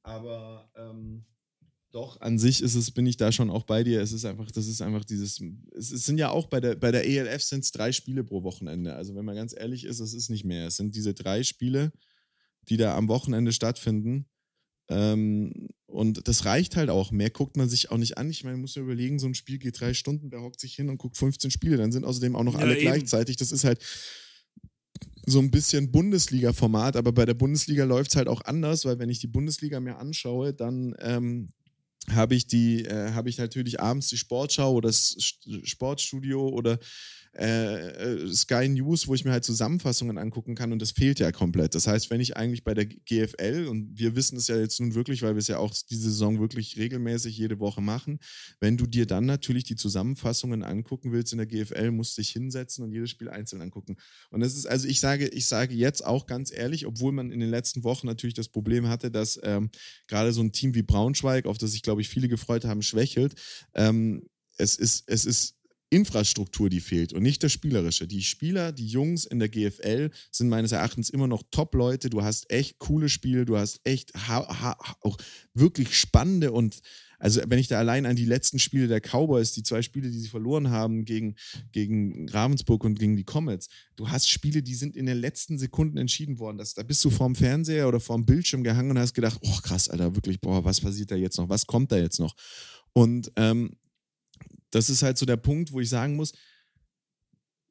[0.02, 1.24] Aber ähm,
[1.94, 4.00] doch, an sich ist es, bin ich da schon auch bei dir.
[4.00, 5.40] Es ist einfach, das ist einfach dieses,
[5.76, 8.42] es, es sind ja auch bei der, bei der ELF sind es drei Spiele pro
[8.42, 8.96] Wochenende.
[8.96, 10.66] Also wenn man ganz ehrlich ist, es ist nicht mehr.
[10.66, 11.92] Es sind diese drei Spiele,
[12.68, 14.26] die da am Wochenende stattfinden.
[14.88, 17.12] Ähm, und das reicht halt auch.
[17.12, 18.28] Mehr guckt man sich auch nicht an.
[18.28, 20.74] Ich meine, man muss ja überlegen, so ein Spiel geht drei Stunden, der hockt sich
[20.74, 21.76] hin und guckt 15 Spiele.
[21.76, 22.82] Dann sind außerdem auch noch ja, alle eben.
[22.82, 23.36] gleichzeitig.
[23.36, 23.78] Das ist halt
[25.26, 29.10] so ein bisschen Bundesliga-Format, aber bei der Bundesliga läuft es halt auch anders, weil wenn
[29.10, 31.50] ich die Bundesliga mir anschaue, dann ähm,
[32.12, 35.16] habe ich die, äh, habe ich natürlich abends die Sportschau oder das
[35.64, 36.78] Sportstudio oder
[37.36, 41.32] äh, äh, Sky News, wo ich mir halt Zusammenfassungen angucken kann und das fehlt ja
[41.32, 41.74] komplett.
[41.74, 44.94] Das heißt, wenn ich eigentlich bei der GFL, und wir wissen es ja jetzt nun
[44.94, 48.20] wirklich, weil wir es ja auch diese Saison wirklich regelmäßig jede Woche machen,
[48.60, 52.30] wenn du dir dann natürlich die Zusammenfassungen angucken willst in der GFL, musst du dich
[52.30, 53.96] hinsetzen und jedes Spiel einzeln angucken.
[54.30, 57.40] Und das ist, also ich sage, ich sage jetzt auch ganz ehrlich, obwohl man in
[57.40, 59.70] den letzten Wochen natürlich das Problem hatte, dass ähm,
[60.06, 63.34] gerade so ein Team wie Braunschweig, auf das sich, glaube ich, viele gefreut haben, schwächelt.
[63.74, 65.56] Ähm, es ist, es ist
[65.94, 68.08] Infrastruktur, die fehlt und nicht das Spielerische.
[68.08, 72.10] Die Spieler, die Jungs in der GFL sind meines Erachtens immer noch Top-Leute.
[72.10, 75.16] Du hast echt coole Spiele, du hast echt auch
[75.54, 76.80] wirklich spannende und
[77.20, 80.18] also wenn ich da allein an die letzten Spiele der Cowboys, die zwei Spiele, die
[80.18, 81.36] sie verloren haben gegen,
[81.72, 85.96] gegen Ravensburg und gegen die Comets, du hast Spiele, die sind in den letzten Sekunden
[85.96, 86.58] entschieden worden.
[86.58, 89.88] Das, da bist du vorm Fernseher oder vorm Bildschirm gehangen und hast gedacht, oh krass,
[89.88, 91.48] Alter, wirklich, boah, was passiert da jetzt noch?
[91.48, 92.34] Was kommt da jetzt noch?
[92.92, 93.76] Und ähm,
[94.74, 96.32] das ist halt so der Punkt, wo ich sagen muss,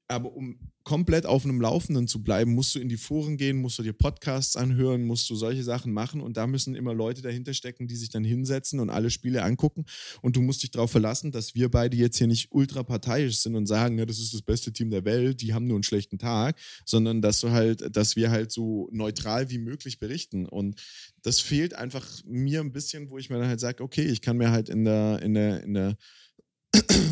[0.10, 3.80] Aber um komplett auf einem Laufenden zu bleiben, musst du in die Foren gehen, musst
[3.80, 7.54] du dir Podcasts anhören, musst du solche Sachen machen und da müssen immer Leute dahinter
[7.54, 9.86] stecken, die sich dann hinsetzen und alle Spiele angucken.
[10.22, 13.56] Und du musst dich darauf verlassen, dass wir beide jetzt hier nicht ultra parteiisch sind
[13.56, 16.20] und sagen, ja, das ist das beste Team der Welt, die haben nur einen schlechten
[16.20, 20.46] Tag, sondern dass du halt, dass wir halt so neutral wie möglich berichten.
[20.46, 20.82] Und
[21.22, 24.36] das fehlt einfach mir ein bisschen, wo ich mir dann halt sage, okay, ich kann
[24.36, 25.96] mir halt in der, in der, in der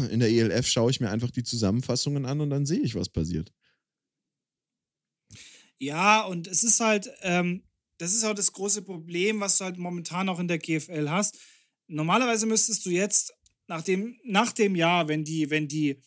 [0.10, 3.10] in der ELF schaue ich mir einfach die Zusammenfassungen an und dann sehe ich, was
[3.10, 3.52] passiert.
[5.80, 7.64] Ja, und es ist halt, ähm,
[7.98, 11.40] das ist auch das große Problem, was du halt momentan auch in der GFL hast.
[11.88, 13.34] Normalerweise müsstest du jetzt,
[13.68, 16.02] nach dem, nach dem Jahr, wenn die, wenn die,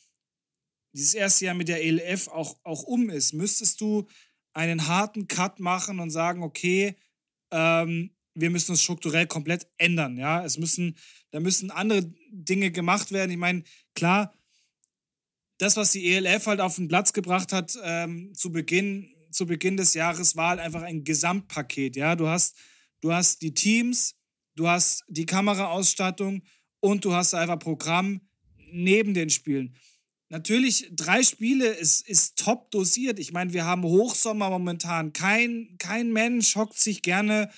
[0.93, 4.07] dieses erste Jahr mit der ELF auch, auch um ist, müsstest du
[4.53, 6.95] einen harten Cut machen und sagen, okay,
[7.51, 10.17] ähm, wir müssen uns strukturell komplett ändern.
[10.17, 10.97] Ja, es müssen,
[11.31, 13.31] da müssen andere Dinge gemacht werden.
[13.31, 13.63] Ich meine,
[13.95, 14.33] klar,
[15.59, 19.77] das, was die ELF halt auf den Platz gebracht hat ähm, zu Beginn zu Beginn
[19.77, 21.97] des Jahres war halt einfach ein Gesamtpaket.
[21.97, 22.57] Ja, du hast,
[23.01, 24.15] du hast die Teams,
[24.55, 26.43] du hast die Kameraausstattung
[26.81, 28.21] und du hast einfach Programm
[28.71, 29.77] neben den Spielen.
[30.31, 33.19] Natürlich, drei Spiele ist, ist top dosiert.
[33.19, 35.13] Ich meine, wir haben Hochsommer momentan.
[35.13, 37.51] Kein, kein Mensch hockt sich gerne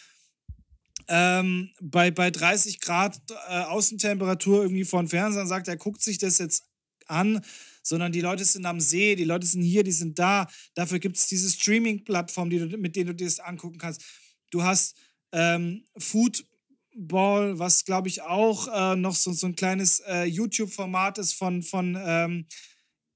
[1.08, 6.18] ähm, bei, bei 30 Grad äh, Außentemperatur irgendwie vor Fernseher und sagt, er guckt sich
[6.18, 6.64] das jetzt
[7.06, 7.42] an
[7.86, 10.48] sondern die Leute sind am See, die Leute sind hier, die sind da.
[10.74, 14.02] Dafür gibt es diese Streaming-Plattform, die mit denen du dir das angucken kannst.
[14.50, 14.96] Du hast
[15.32, 21.34] ähm, Football, was glaube ich auch äh, noch so, so ein kleines äh, YouTube-Format ist
[21.34, 22.46] von, von ähm,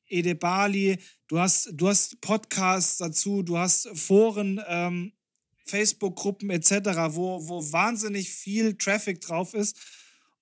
[0.06, 0.98] Ede Bali.
[1.26, 5.12] Du hast, du hast Podcasts dazu, du hast Foren, ähm,
[5.70, 6.72] Facebook-Gruppen etc.,
[7.10, 9.76] wo, wo wahnsinnig viel Traffic drauf ist.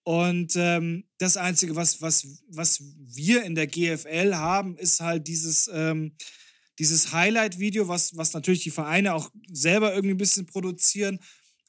[0.03, 5.71] Und ähm, das Einzige, was, was, was wir in der GFL haben, ist halt dieses,
[5.73, 6.17] ähm,
[6.79, 11.19] dieses Highlight-Video, was, was natürlich die Vereine auch selber irgendwie ein bisschen produzieren.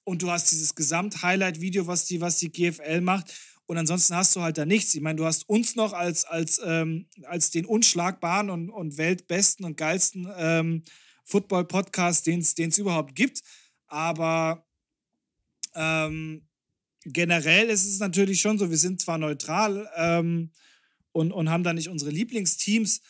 [0.06, 3.34] Und du hast dieses Gesamt-Highlight-Video, was die, was die GFL macht.
[3.66, 4.96] Und ansonsten hast du halt da nichts.
[4.96, 9.66] Ich meine, du hast uns noch als, als, ähm, als den unschlagbaren und, und weltbesten
[9.66, 10.84] und geilsten ähm,
[11.30, 13.42] Football-Podcast, den es überhaupt gibt.
[13.88, 14.66] Aber
[15.76, 16.44] ähm,
[17.06, 20.52] generell ist es natürlich schon so, wir sind zwar neutral ähm,
[21.12, 23.02] und, und haben da nicht unsere Lieblingsteams,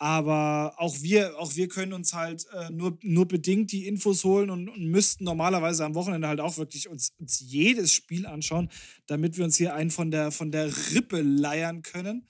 [0.00, 4.48] aber auch wir, auch wir können uns halt äh, nur, nur bedingt die Infos holen
[4.48, 8.70] und, und, müssten normalerweise am Wochenende halt auch wirklich uns, uns jedes Spiel anschauen,
[9.06, 12.28] damit wir uns hier einen von der, von der Rippe leiern können.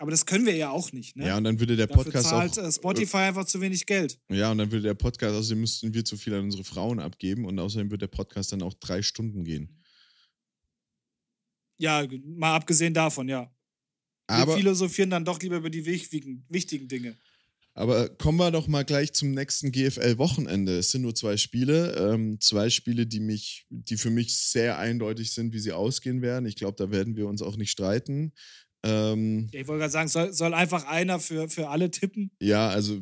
[0.00, 1.14] Aber das können wir ja auch nicht.
[1.14, 1.26] Ne?
[1.26, 2.68] Ja, und dann würde der Podcast Dafür zahlt, auch.
[2.68, 4.18] Äh, Spotify einfach zu wenig Geld.
[4.30, 7.44] Ja, und dann würde der Podcast, außerdem müssten wir zu viel an unsere Frauen abgeben
[7.44, 9.78] und außerdem würde der Podcast dann auch drei Stunden gehen.
[11.76, 13.54] Ja, mal abgesehen davon, ja.
[14.26, 17.18] Aber, wir philosophieren dann doch lieber über die wichtigen, wichtigen Dinge.
[17.74, 20.78] Aber kommen wir doch mal gleich zum nächsten GFL-Wochenende.
[20.78, 25.32] Es sind nur zwei Spiele, ähm, zwei Spiele, die mich, die für mich sehr eindeutig
[25.32, 26.46] sind, wie sie ausgehen werden.
[26.46, 28.32] Ich glaube, da werden wir uns auch nicht streiten.
[28.82, 32.30] Ähm, ich wollte gerade sagen, soll, soll, einfach einer für, für alle tippen?
[32.40, 32.98] Ja, also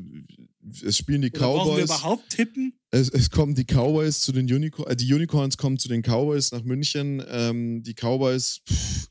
[0.84, 1.64] es spielen die Oder Cowboys.
[1.64, 2.72] Brauchen wir überhaupt tippen?
[2.90, 6.52] Es, es kommen die Cowboys zu den Unicorns, äh, die Unicorns kommen zu den Cowboys
[6.52, 7.22] nach München.
[7.28, 9.08] Ähm, die Cowboys pff,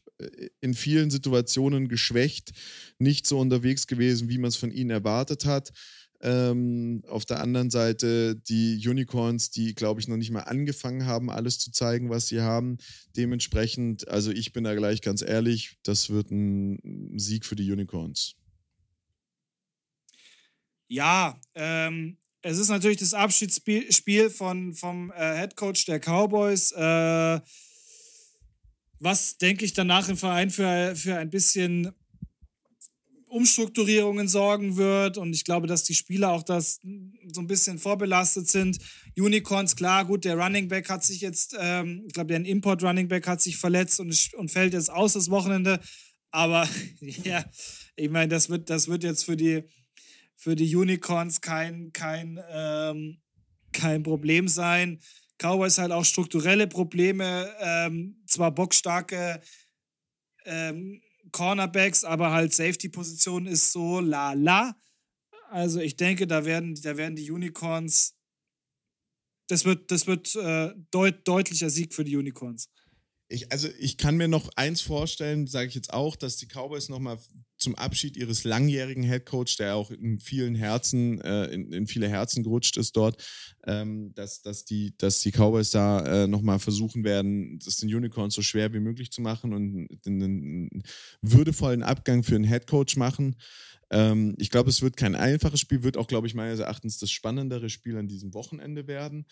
[0.62, 2.52] in vielen Situationen geschwächt,
[2.98, 5.72] nicht so unterwegs gewesen, wie man es von ihnen erwartet hat.
[6.20, 11.30] Ähm, auf der anderen Seite die Unicorns, die, glaube ich, noch nicht mal angefangen haben,
[11.30, 12.78] alles zu zeigen, was sie haben.
[13.16, 18.36] Dementsprechend, also ich bin da gleich ganz ehrlich, das wird ein Sieg für die Unicorns.
[20.88, 26.72] Ja, ähm, es ist natürlich das Abschiedsspiel von, vom äh, Head Coach der Cowboys.
[26.72, 27.42] Äh,
[29.00, 31.92] was, denke ich, danach im Verein für, für ein bisschen
[33.28, 35.18] Umstrukturierungen sorgen wird.
[35.18, 36.80] Und ich glaube, dass die Spieler auch das
[37.34, 38.80] so ein bisschen vorbelastet sind.
[39.18, 43.08] Unicorns, klar, gut, der Running Back hat sich jetzt, ähm, ich glaube, der Import Running
[43.08, 45.80] Back hat sich verletzt und, und fällt jetzt aus das Wochenende.
[46.32, 46.68] Aber
[47.02, 47.46] ja,
[47.96, 49.64] ich meine, das wird, das wird jetzt für die,
[50.36, 53.18] für die Unicorns kein, kein, ähm,
[53.72, 55.00] kein Problem sein.
[55.38, 59.42] Cowboys halt auch strukturelle Probleme, ähm, zwar bockstarke
[60.46, 61.02] ähm,
[61.32, 64.76] Cornerbacks, aber halt Safety-Position ist so la la.
[65.50, 68.16] Also ich denke, da werden, da werden die Unicorns,
[69.48, 72.70] das wird, das wird äh, deut, deutlicher Sieg für die Unicorns.
[73.30, 76.90] Ich, also ich kann mir noch eins vorstellen, sage ich jetzt auch, dass die Cowboys
[76.90, 77.20] nochmal
[77.58, 82.44] zum Abschied ihres langjährigen Headcoach, der auch in vielen Herzen, äh, in, in, viele Herzen
[82.44, 83.24] gerutscht ist dort,
[83.66, 88.36] ähm, dass, dass, die, dass die Cowboys da äh, nochmal versuchen werden, das den Unicorns
[88.36, 90.84] so schwer wie möglich zu machen und einen
[91.22, 93.36] würdevollen Abgang für einen Headcoach machen.
[93.90, 97.12] Ähm, ich glaube, es wird kein einfaches Spiel, wird auch, glaube ich, meines Erachtens das
[97.12, 99.26] spannendere Spiel an diesem Wochenende werden.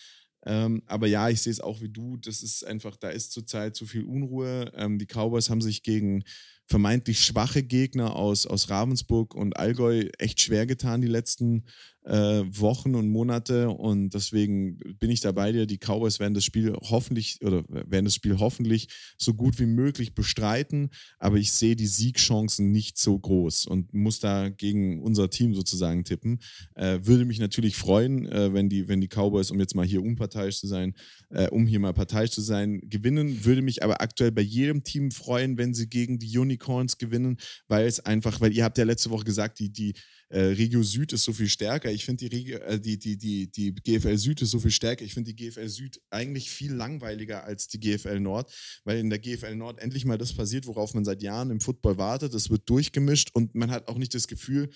[0.46, 2.18] Ähm, aber ja, ich sehe es auch wie du.
[2.18, 4.72] Das ist einfach, da ist zurzeit zu viel Unruhe.
[4.76, 6.24] Ähm, die Cowboys haben sich gegen
[6.68, 11.66] vermeintlich schwache Gegner aus, aus Ravensburg und Allgäu echt schwer getan die letzten
[12.06, 15.66] äh, Wochen und Monate und deswegen bin ich da bei dir.
[15.66, 18.88] Die Cowboys werden das Spiel hoffentlich oder werden das Spiel hoffentlich
[19.18, 24.20] so gut wie möglich bestreiten, aber ich sehe die Siegchancen nicht so groß und muss
[24.20, 26.40] da gegen unser Team sozusagen tippen.
[26.76, 30.04] Äh, würde mich natürlich freuen, äh, wenn, die, wenn die Cowboys, um jetzt mal hier
[30.04, 30.94] unparteiisch zu sein,
[31.30, 33.46] äh, um hier mal parteiisch zu sein, gewinnen.
[33.46, 37.38] Würde mich aber aktuell bei jedem Team freuen, wenn sie gegen die Unicorns gewinnen,
[37.68, 39.94] weil es einfach, weil ihr habt ja letzte Woche gesagt, die, die
[40.30, 41.92] äh, Regio Süd ist so viel stärker.
[41.92, 45.04] Ich finde die, äh, die, die, die, die GFL Süd ist so viel stärker.
[45.04, 48.52] Ich finde die GFL Süd eigentlich viel langweiliger als die GFL Nord,
[48.84, 51.98] weil in der GFL Nord endlich mal das passiert, worauf man seit Jahren im Football
[51.98, 52.34] wartet.
[52.34, 54.70] Es wird durchgemischt und man hat auch nicht das Gefühl,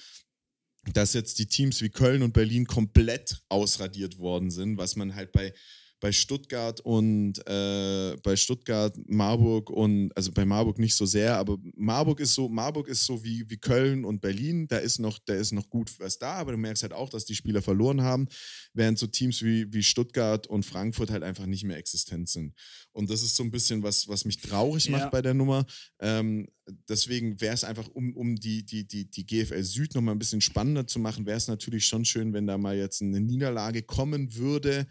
[0.93, 5.31] dass jetzt die Teams wie Köln und Berlin komplett ausradiert worden sind, was man halt
[5.31, 5.53] bei
[5.99, 11.57] bei Stuttgart und äh, bei Stuttgart, Marburg und also bei Marburg nicht so sehr, aber
[11.75, 15.33] Marburg ist so, Marburg ist so wie, wie Köln und Berlin, da ist noch, da
[15.33, 18.27] ist noch gut was da, aber du merkst halt auch, dass die Spieler verloren haben,
[18.73, 22.53] während so Teams wie, wie Stuttgart und Frankfurt halt einfach nicht mehr existent sind.
[22.91, 25.09] Und das ist so ein bisschen was, was mich traurig macht ja.
[25.09, 25.65] bei der Nummer.
[25.99, 26.47] Ähm,
[26.87, 30.41] deswegen wäre es einfach, um, um die, die, die, die GFL Süd nochmal ein bisschen
[30.41, 34.35] spannender zu machen, wäre es natürlich schon schön, wenn da mal jetzt eine Niederlage kommen
[34.35, 34.87] würde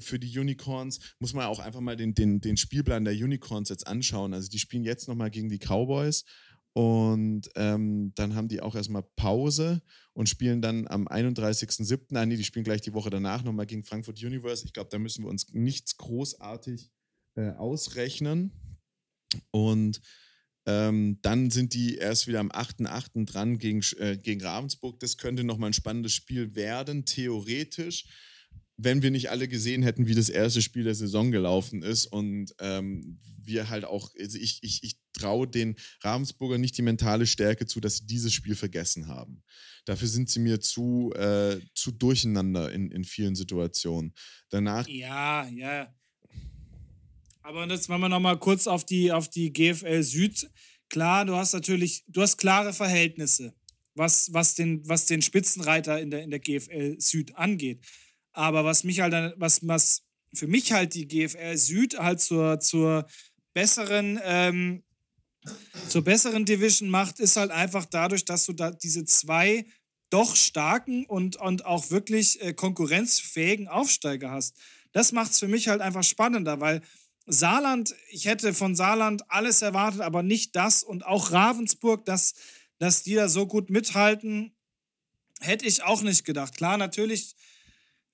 [0.00, 1.00] für die Unicorns.
[1.18, 4.34] Muss man auch einfach mal den, den, den Spielplan der Unicorns jetzt anschauen.
[4.34, 6.24] Also die spielen jetzt nochmal gegen die Cowboys
[6.76, 9.80] und ähm, dann haben die auch erstmal Pause
[10.12, 12.08] und spielen dann am 31.07.
[12.10, 14.66] Nein, nee, die spielen gleich die Woche danach nochmal gegen Frankfurt Universe.
[14.66, 16.90] Ich glaube, da müssen wir uns nichts großartig
[17.34, 18.52] äh, ausrechnen.
[19.50, 20.02] Und
[20.66, 23.24] ähm, dann sind die erst wieder am 8.8.
[23.24, 25.00] dran gegen, äh, gegen Ravensburg.
[25.00, 28.04] Das könnte nochmal ein spannendes Spiel werden, theoretisch,
[28.76, 32.06] wenn wir nicht alle gesehen hätten, wie das erste Spiel der Saison gelaufen ist.
[32.06, 37.26] Und ähm, wir halt auch, also ich, ich, ich traue den Ravensburger nicht die mentale
[37.26, 39.42] Stärke zu, dass sie dieses Spiel vergessen haben.
[39.86, 44.12] Dafür sind sie mir zu, äh, zu durcheinander in, in vielen Situationen.
[44.50, 44.86] Danach.
[44.88, 45.94] Ja, ja.
[47.42, 50.50] Aber jetzt machen wir nochmal kurz auf die, auf die GFL Süd.
[50.88, 53.54] Klar, du hast natürlich, du hast klare Verhältnisse,
[53.94, 57.80] was, was, den, was den Spitzenreiter in der, in der GFL Süd angeht.
[58.36, 60.02] Aber was mich halt, was, was
[60.34, 63.06] für mich halt die GFL Süd halt zur, zur
[63.54, 64.82] besseren, ähm,
[65.88, 69.64] zur besseren Division macht, ist halt einfach dadurch, dass du da diese zwei
[70.10, 74.54] doch starken und, und auch wirklich äh, konkurrenzfähigen Aufsteiger hast.
[74.92, 76.82] Das macht es für mich halt einfach spannender, weil
[77.26, 82.34] Saarland, ich hätte von Saarland alles erwartet, aber nicht das und auch Ravensburg, dass,
[82.78, 84.54] dass die da so gut mithalten,
[85.40, 86.56] hätte ich auch nicht gedacht.
[86.56, 87.34] Klar, natürlich,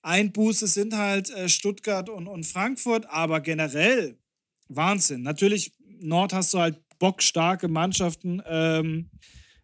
[0.03, 4.19] Einbuße sind halt äh, Stuttgart und, und Frankfurt, aber generell
[4.69, 5.23] Wahnsinn.
[5.23, 9.11] Natürlich, Nord hast du halt bockstarke Mannschaften, ähm,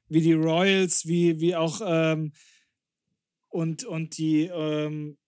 [0.08, 2.32] wie die Royals, wie, wie auch ähm,
[3.48, 5.18] und, und die ähm,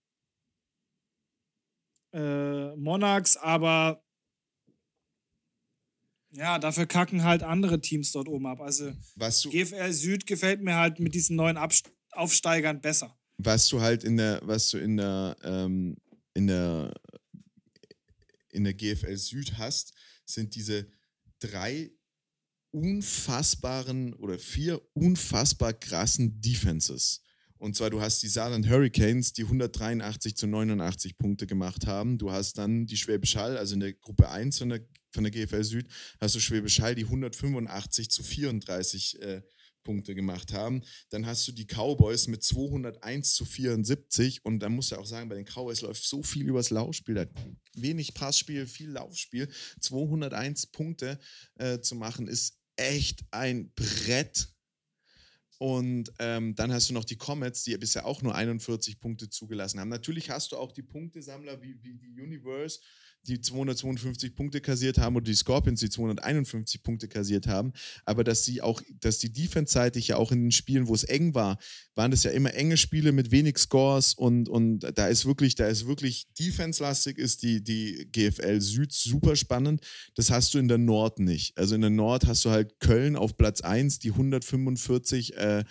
[2.13, 4.03] äh, Monarchs, aber
[6.33, 8.61] ja, dafür kacken halt andere Teams dort oben ab.
[8.61, 8.91] Also
[9.49, 13.17] GFL Süd gefällt mir halt mit diesen neuen Abst Aufsteigern besser.
[13.43, 15.97] Was du halt in der, was du in der, ähm,
[16.33, 16.93] in der,
[18.49, 19.93] in der GFL Süd hast,
[20.25, 20.87] sind diese
[21.39, 21.91] drei
[22.71, 27.21] unfassbaren oder vier unfassbar krassen Defenses.
[27.57, 32.17] Und zwar, du hast die Saarland Hurricanes, die 183 zu 89 Punkte gemacht haben.
[32.17, 34.81] Du hast dann die Schwäbisch Hall, also in der Gruppe 1 von der,
[35.11, 35.87] von der GFL Süd,
[36.19, 39.41] hast du Schwäbisch Hall, die 185 zu 34 äh,
[39.83, 40.81] Punkte gemacht haben.
[41.09, 45.29] Dann hast du die Cowboys mit 201 zu 74 und dann musst du auch sagen,
[45.29, 47.15] bei den Cowboys läuft so viel übers Laufspiel.
[47.15, 47.25] Da
[47.75, 49.49] wenig Passspiel, viel Laufspiel.
[49.79, 51.19] 201 Punkte
[51.55, 54.51] äh, zu machen ist echt ein Brett
[55.61, 59.79] und ähm, dann hast du noch die Comets, die bisher auch nur 41 Punkte zugelassen
[59.79, 59.89] haben.
[59.89, 62.79] Natürlich hast du auch die Punktesammler wie, wie die Universe,
[63.27, 67.73] die 252 Punkte kassiert haben oder die Scorpions, die 251 Punkte kassiert haben,
[68.05, 71.35] aber dass sie auch, dass die Defense-seitig ja auch in den Spielen, wo es eng
[71.35, 71.57] war,
[71.95, 75.67] waren das ja immer enge Spiele mit wenig Scores und, und da ist wirklich, da
[75.67, 79.81] ist wirklich Defense-lastig ist die, die GFL Süd super spannend.
[80.15, 81.57] Das hast du in der Nord nicht.
[81.57, 85.63] Also in der Nord hast du halt Köln auf Platz 1, die 145 äh,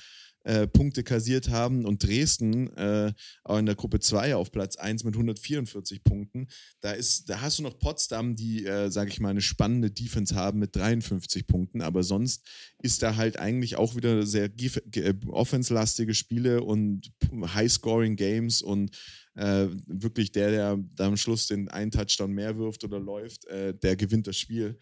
[0.44, 3.12] äh, Punkte kassiert haben und Dresden äh,
[3.44, 6.48] auch in der Gruppe 2 auf Platz 1 mit 144 Punkten.
[6.80, 10.34] Da, ist, da hast du noch Potsdam, die, äh, sage ich mal, eine spannende Defense
[10.34, 12.46] haben mit 53 Punkten, aber sonst
[12.82, 18.96] ist da halt eigentlich auch wieder sehr äh, offenslastige Spiele und High-Scoring-Games und
[19.34, 23.96] äh, wirklich der, der am Schluss den einen Touchdown mehr wirft oder läuft, äh, der
[23.96, 24.78] gewinnt das Spiel.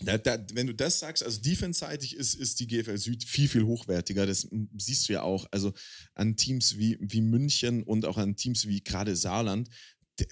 [0.00, 3.64] Da, da, wenn du das sagst, also defense-seitig ist, ist die GFL Süd viel, viel
[3.64, 4.26] hochwertiger.
[4.26, 5.46] Das siehst du ja auch.
[5.50, 5.72] Also
[6.14, 9.68] an Teams wie, wie München und auch an Teams wie gerade Saarland,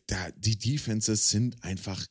[0.06, 2.06] da, die Defenses sind einfach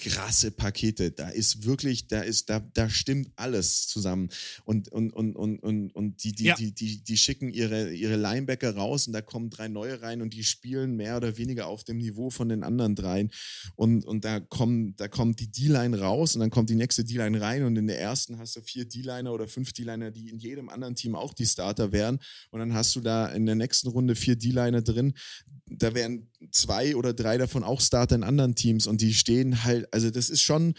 [0.00, 1.10] krasse Pakete.
[1.10, 4.30] Da ist wirklich, da ist, da, da stimmt alles zusammen.
[4.64, 6.54] Und, und, und, und, und, und die, die, ja.
[6.54, 10.32] die, die, die schicken ihre, ihre Linebacker raus und da kommen drei neue rein und
[10.32, 13.30] die spielen mehr oder weniger auf dem Niveau von den anderen dreien.
[13.76, 17.40] Und, und da kommen, da kommt die D-Line raus und dann kommt die nächste D-Line
[17.40, 20.70] rein und in der ersten hast du vier D-Liner oder fünf D-Liner, die in jedem
[20.70, 22.18] anderen Team auch die Starter wären.
[22.50, 25.12] Und dann hast du da in der nächsten Runde vier D-Liner drin.
[25.66, 29.92] Da wären zwei oder drei davon auch Starter in anderen Teams und die stehen halt
[29.92, 30.74] also das ist schon,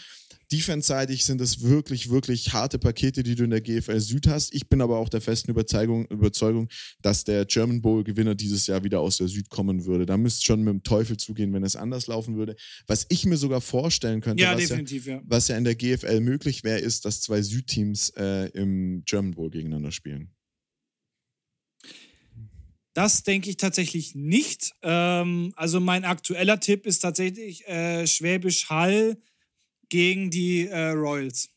[0.51, 4.53] defense-seitig sind das wirklich, wirklich harte Pakete, die du in der GFL Süd hast.
[4.53, 6.67] Ich bin aber auch der festen Überzeugung, Überzeugung
[7.01, 10.05] dass der German Bowl-Gewinner dieses Jahr wieder aus der Süd kommen würde.
[10.05, 12.55] Da müsste schon mit dem Teufel zugehen, wenn es anders laufen würde.
[12.87, 15.21] Was ich mir sogar vorstellen könnte, ja, was, ja, ja.
[15.23, 19.49] was, ja, in der GFL möglich wäre, ist, dass zwei Südteams äh, im German Bowl
[19.49, 20.31] gegeneinander spielen.
[22.93, 24.73] Das denke ich tatsächlich nicht.
[24.81, 29.17] Ähm, also mein aktueller Tipp ist tatsächlich äh, Schwäbisch Hall
[29.89, 31.49] gegen die äh, Royals.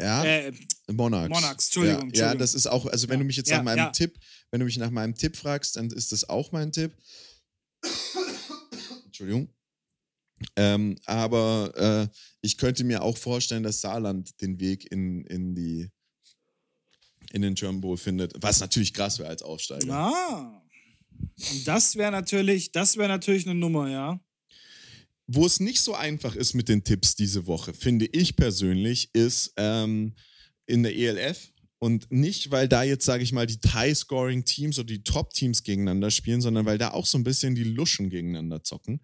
[0.00, 0.52] Ja, äh,
[0.90, 1.28] Monarchs.
[1.28, 2.32] Monarchs, Entschuldigung, ja, Entschuldigung.
[2.32, 3.90] Ja, das ist auch, also wenn du mich jetzt ja, nach meinem ja.
[3.90, 4.18] Tipp,
[4.50, 6.96] wenn du mich nach meinem Tipp fragst, dann ist das auch mein Tipp.
[9.04, 9.48] Entschuldigung.
[10.56, 11.72] Ähm, aber
[12.10, 15.90] äh, ich könnte mir auch vorstellen, dass Saarland den Weg in, in die
[17.32, 19.92] in den German Bowl findet, was natürlich krass wäre als Aufsteiger.
[19.92, 20.62] Ah,
[21.64, 24.20] das wäre natürlich, das wäre natürlich eine Nummer, ja.
[25.26, 29.52] Wo es nicht so einfach ist mit den Tipps diese Woche, finde ich persönlich, ist
[29.56, 30.14] ähm,
[30.66, 31.52] in der ELF.
[31.78, 36.40] Und nicht, weil da jetzt, sage ich mal, die High-Scoring-Teams oder die Top-Teams gegeneinander spielen,
[36.40, 39.00] sondern weil da auch so ein bisschen die Luschen gegeneinander zocken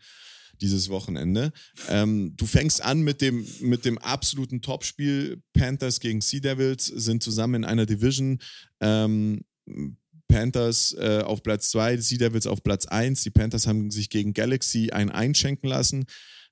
[0.61, 1.53] dieses Wochenende.
[1.89, 5.43] Ähm, du fängst an mit dem, mit dem absoluten Topspiel.
[5.53, 8.39] Panthers gegen Sea Devils sind zusammen in einer Division.
[8.81, 9.45] Ähm,
[10.29, 13.23] Panthers äh, auf Platz 2, Sea Devils auf Platz 1.
[13.23, 16.05] Die Panthers haben sich gegen Galaxy ein einschenken lassen.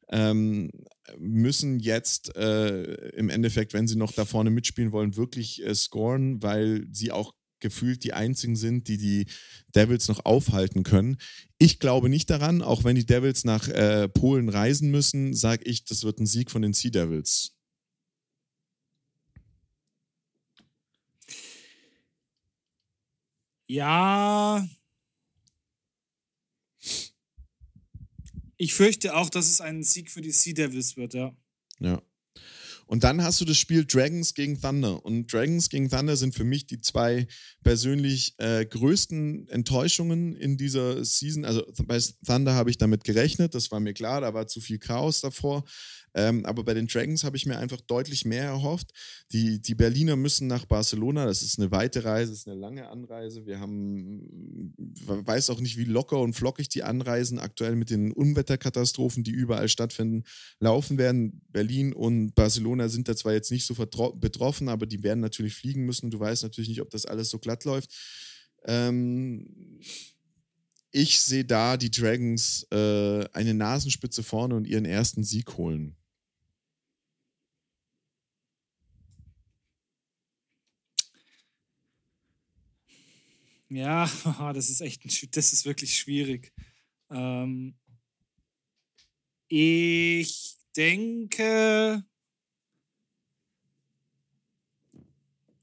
[0.09, 0.71] Ähm,
[1.19, 6.43] müssen jetzt äh, im Endeffekt, wenn sie noch da vorne mitspielen wollen, wirklich äh, scoren,
[6.43, 9.27] weil sie auch gefühlt die einzigen sind, die die
[9.75, 11.19] Devils noch aufhalten können.
[11.59, 15.85] Ich glaube nicht daran, auch wenn die Devils nach äh, Polen reisen müssen, sage ich,
[15.85, 17.53] das wird ein Sieg von den Sea Devils.
[23.69, 24.67] Ja.
[28.59, 31.37] Ich fürchte auch, dass es ein Sieg für die Sea Devils wird, ja.
[31.79, 32.01] Ja.
[32.87, 35.05] Und dann hast du das Spiel Dragons gegen Thunder.
[35.05, 37.27] Und Dragons gegen Thunder sind für mich die zwei
[37.63, 41.45] persönlich äh, größten Enttäuschungen in dieser Season.
[41.45, 44.79] Also bei Thunder habe ich damit gerechnet, das war mir klar, da war zu viel
[44.79, 45.65] Chaos davor.
[46.17, 48.91] Ähm, aber bei den Dragons habe ich mir einfach deutlich mehr erhofft.
[49.33, 51.27] Die, die Berliner müssen nach Barcelona.
[51.27, 53.45] Das ist eine weite Reise, das ist eine lange Anreise.
[53.45, 59.25] Wir haben, weiß auch nicht, wie locker und flockig die Anreisen aktuell mit den Unwetterkatastrophen,
[59.25, 60.25] die überall stattfinden,
[60.59, 61.43] laufen werden.
[61.51, 65.85] Berlin und Barcelona sind da zwar jetzt nicht so betroffen, aber die werden natürlich fliegen
[65.85, 66.11] müssen.
[66.11, 67.93] Du weißt natürlich nicht, ob das alles so glatt läuft.
[68.65, 69.81] Ähm,
[70.93, 75.95] ich sehe da die Dragons äh, eine Nasenspitze vorne und ihren ersten Sieg holen.
[83.69, 84.11] Ja,
[84.55, 86.53] das ist echt, ein, das ist wirklich schwierig.
[87.11, 87.75] Ähm,
[89.49, 92.05] ich denke,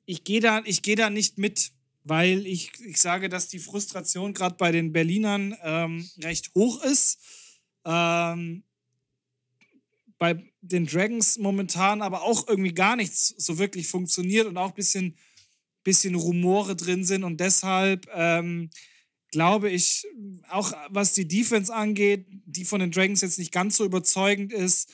[0.06, 1.72] ich gehe da, geh da nicht mit,
[2.04, 7.20] weil ich, ich sage, dass die Frustration gerade bei den Berlinern ähm, recht hoch ist.
[7.86, 8.64] Ähm,
[10.18, 14.76] bei den Dragons momentan aber auch irgendwie gar nichts so wirklich funktioniert und auch ein
[14.76, 15.18] bisschen
[15.84, 18.70] bisschen Rumore drin sind und deshalb ähm,
[19.34, 20.06] glaube ich,
[20.50, 24.94] auch was die Defense angeht, die von den Dragons jetzt nicht ganz so überzeugend ist,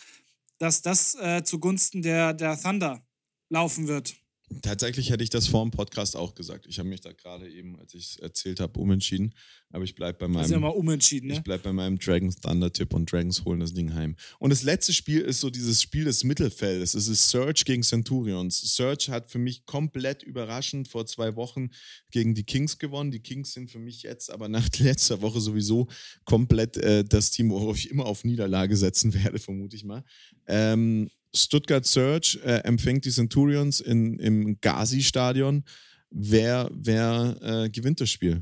[0.59, 3.05] dass das äh, zugunsten der, der Thunder
[3.49, 4.15] laufen wird.
[4.63, 6.65] Tatsächlich hätte ich das vor dem Podcast auch gesagt.
[6.67, 9.35] Ich habe mich da gerade eben, als ich es erzählt habe, umentschieden.
[9.71, 10.37] Aber ich bleibe bei meinem.
[10.39, 11.35] Das ist ja mal umentschieden, ne?
[11.35, 14.15] Ich bleibe bei meinem Dragons Thunder Tipp und Dragons holen das Ding heim.
[14.39, 16.95] Und das letzte Spiel ist so dieses Spiel des Mittelfeldes.
[16.95, 18.59] Es ist Surge gegen Centurions.
[18.75, 21.69] Surge hat für mich komplett überraschend vor zwei Wochen
[22.09, 23.11] gegen die Kings gewonnen.
[23.11, 25.87] Die Kings sind für mich jetzt aber nach letzter Woche sowieso
[26.25, 30.03] komplett äh, das Team, worauf ich immer auf Niederlage setzen werde, vermute ich mal.
[30.47, 35.63] Ähm, Stuttgart Surge äh, empfängt die Centurions in, im Gazi-Stadion.
[36.09, 38.41] Wer, wer äh, gewinnt das Spiel?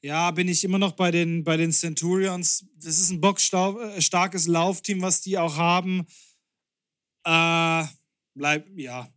[0.00, 2.66] Ja, bin ich immer noch bei den, bei den Centurions.
[2.76, 6.06] Das ist ein bockstarkes äh, Laufteam, was die auch haben.
[7.24, 7.84] Äh,
[8.34, 9.12] bleib, ja.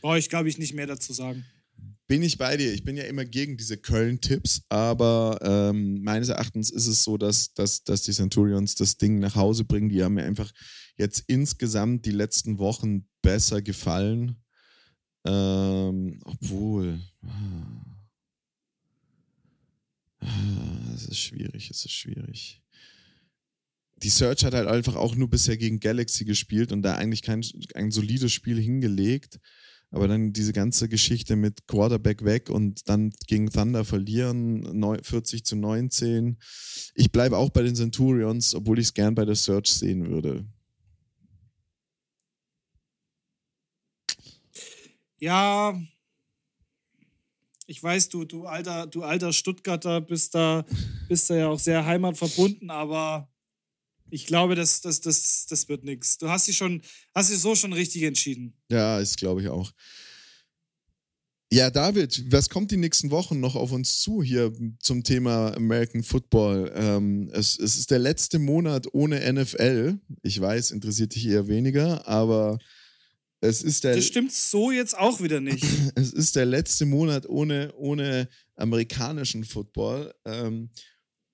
[0.00, 1.44] Brauche ich, glaube ich, nicht mehr dazu sagen
[2.08, 2.72] bin ich bei dir.
[2.72, 7.52] Ich bin ja immer gegen diese Köln-Tipps, aber ähm, meines Erachtens ist es so, dass,
[7.52, 9.90] dass, dass die Centurions das Ding nach Hause bringen.
[9.90, 10.50] Die haben mir einfach
[10.96, 14.42] jetzt insgesamt die letzten Wochen besser gefallen.
[15.26, 16.98] Ähm, obwohl.
[20.20, 22.62] Ah, es ist schwierig, es ist schwierig.
[24.02, 27.44] Die Search hat halt einfach auch nur bisher gegen Galaxy gespielt und da eigentlich kein
[27.74, 29.38] ein solides Spiel hingelegt.
[29.90, 35.56] Aber dann diese ganze Geschichte mit Quarterback weg und dann gegen Thunder verlieren, 40 zu
[35.56, 36.36] 19.
[36.94, 40.46] Ich bleibe auch bei den Centurions, obwohl ich es gern bei der Search sehen würde.
[45.20, 45.74] Ja,
[47.66, 50.64] ich weiß, du, du alter, du alter Stuttgarter bist da,
[51.08, 53.28] bist da ja auch sehr heimatverbunden, aber
[54.10, 56.18] ich glaube, das, das, das, das wird nichts.
[56.18, 56.82] Du hast dich schon,
[57.14, 58.54] hast dich so schon richtig entschieden.
[58.70, 59.72] Ja, das glaube ich auch.
[61.50, 66.02] Ja, David, was kommt die nächsten Wochen noch auf uns zu hier zum Thema American
[66.02, 66.70] Football?
[66.74, 69.98] Ähm, es, es ist der letzte Monat ohne NFL.
[70.22, 72.58] Ich weiß, interessiert dich eher weniger, aber
[73.40, 73.96] es ist der.
[73.96, 75.64] Das stimmt so jetzt auch wieder nicht.
[75.94, 80.12] es ist der letzte Monat ohne, ohne amerikanischen Football.
[80.26, 80.68] Ähm,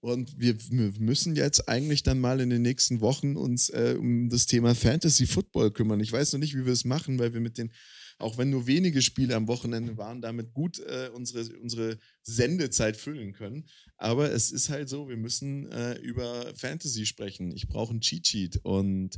[0.05, 0.55] und wir,
[0.98, 5.26] müssen jetzt eigentlich dann mal in den nächsten Wochen uns äh, um das Thema Fantasy
[5.26, 6.00] Football kümmern.
[6.00, 7.72] Ich weiß noch nicht, wie wir es machen, weil wir mit den,
[8.18, 13.32] auch wenn nur wenige Spiele am Wochenende waren, damit gut äh, unsere, unsere Sendezeit füllen
[13.32, 13.66] können.
[13.96, 17.50] Aber es ist halt so, wir müssen äh, über Fantasy sprechen.
[17.50, 19.16] Ich brauche einen Cheat Sheet und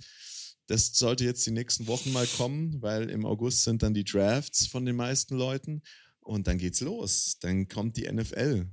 [0.68, 4.68] das sollte jetzt die nächsten Wochen mal kommen, weil im August sind dann die Drafts
[4.68, 5.82] von den meisten Leuten
[6.20, 7.38] und dann geht's los.
[7.40, 8.68] Dann kommt die NFL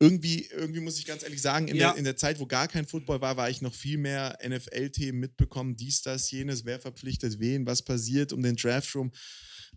[0.00, 1.90] irgendwie, irgendwie muss ich ganz ehrlich sagen, in, ja.
[1.90, 5.20] der, in der Zeit, wo gar kein Football war, war ich noch viel mehr NFL-Themen
[5.20, 9.12] mitbekommen, dies, das, jenes, wer verpflichtet wen, was passiert um den Draft rum.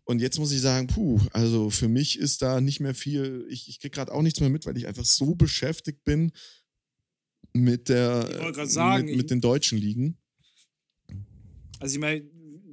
[0.05, 3.67] Und jetzt muss ich sagen, puh, also für mich ist da nicht mehr viel, ich,
[3.67, 6.31] ich kriege gerade auch nichts mehr mit, weil ich einfach so beschäftigt bin
[7.51, 10.17] mit der sagen, mit, mit den deutschen Ligen.
[11.79, 12.23] Also ich meine,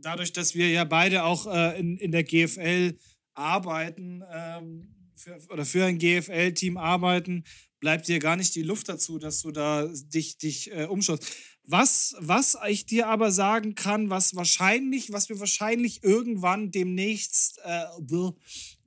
[0.01, 2.97] dadurch, dass wir ja beide auch äh, in, in der GFL
[3.35, 7.45] arbeiten, ähm, für, oder für ein GFL-Team arbeiten,
[7.79, 11.27] bleibt dir gar nicht die Luft dazu, dass du da dich, dich äh, umschaust.
[11.65, 17.85] Was, was ich dir aber sagen kann, was wahrscheinlich, was wir wahrscheinlich irgendwann demnächst, äh,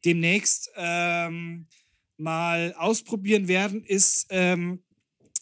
[0.03, 1.67] demnächst ähm,
[2.17, 4.83] mal ausprobieren werden, ist ähm,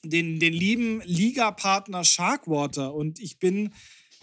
[0.03, 2.93] den, den lieben Liga-Partner Sharkwater.
[2.93, 3.73] Und ich bin,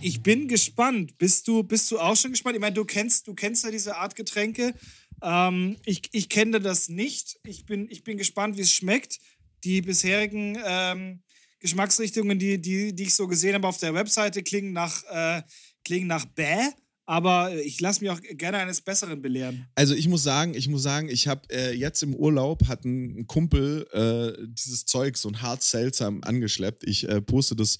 [0.00, 1.18] ich bin gespannt.
[1.18, 2.56] Bist du, bist du auch schon gespannt?
[2.56, 4.74] Ich meine, du kennst, du kennst ja diese Art Getränke.
[5.22, 7.38] Ähm, ich ich kenne das nicht.
[7.44, 9.18] Ich bin, ich bin gespannt, wie es schmeckt.
[9.64, 11.22] Die bisherigen ähm,
[11.60, 15.42] Geschmacksrichtungen, die, die, die ich so gesehen habe auf der Webseite, klingen nach, äh,
[15.84, 16.70] klingen nach Bäh.
[17.06, 19.66] Aber ich lasse mich auch gerne eines Besseren belehren.
[19.74, 23.26] Also ich muss sagen, ich muss sagen, ich habe äh, jetzt im Urlaub hat ein
[23.26, 26.84] Kumpel äh, dieses Zeug, so ein Hard Seltsam angeschleppt.
[26.84, 27.78] Ich äh, poste das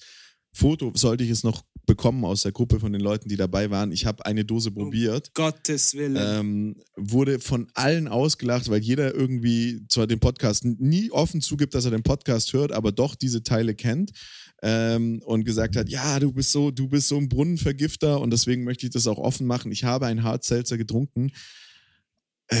[0.51, 3.91] Foto, sollte ich es noch bekommen aus der Gruppe von den Leuten, die dabei waren.
[3.91, 5.29] Ich habe eine Dose probiert.
[5.29, 6.17] Um Gottes Willen.
[6.19, 11.85] Ähm, wurde von allen ausgelacht, weil jeder irgendwie zwar den Podcast nie offen zugibt, dass
[11.85, 14.11] er den Podcast hört, aber doch diese Teile kennt.
[14.61, 18.65] Ähm, und gesagt hat, ja, du bist so, du bist so ein Brunnenvergifter und deswegen
[18.65, 19.71] möchte ich das auch offen machen.
[19.71, 21.31] Ich habe einen Hard Seltzer getrunken.
[22.49, 22.57] Äh,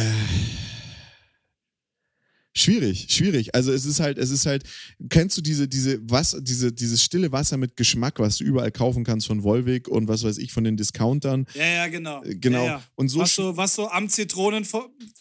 [2.59, 3.55] Schwierig, schwierig.
[3.55, 4.63] Also es ist halt, es ist halt,
[5.09, 9.05] kennst du diese, diese Wasser, diese, dieses stille Wasser mit Geschmack, was du überall kaufen
[9.05, 11.45] kannst von Volvic und was weiß ich von den Discountern?
[11.53, 12.21] Ja, ja, genau.
[12.21, 12.65] Äh, genau.
[12.65, 12.83] Ja, ja.
[12.95, 14.67] Und so was so, was so am Zitronen,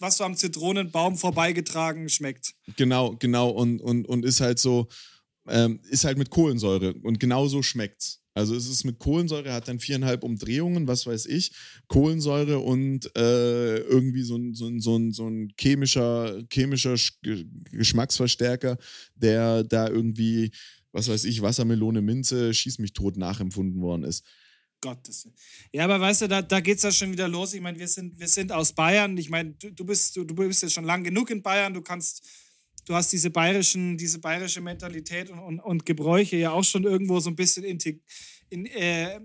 [0.00, 2.54] was so am Zitronenbaum vorbeigetragen schmeckt.
[2.74, 3.50] Genau, genau.
[3.50, 4.88] Und, und, und ist halt so,
[5.46, 6.94] ähm, ist halt mit Kohlensäure.
[7.04, 8.17] Und genau so schmeckt's.
[8.38, 11.50] Also es ist mit Kohlensäure, hat dann viereinhalb Umdrehungen, was weiß ich,
[11.88, 16.94] Kohlensäure und äh, irgendwie so ein, so ein, so ein, so ein chemischer, chemischer
[17.72, 18.78] Geschmacksverstärker,
[19.16, 20.52] der da irgendwie,
[20.92, 24.24] was weiß ich, Wassermelone, Minze, schieß mich tot nachempfunden worden ist.
[24.80, 25.28] Gottes.
[25.72, 27.54] Ja, aber weißt du, da, da geht es ja schon wieder los.
[27.54, 29.18] Ich meine, wir sind, wir sind aus Bayern.
[29.18, 31.74] Ich meine, du, du, bist, du, du bist jetzt schon lang genug in Bayern.
[31.74, 32.24] Du kannst,
[32.88, 37.20] du hast diese bayerischen, diese bayerische Mentalität und, und, und Gebräuche ja auch schon irgendwo
[37.20, 37.78] so ein bisschen in,
[38.48, 39.20] in, äh,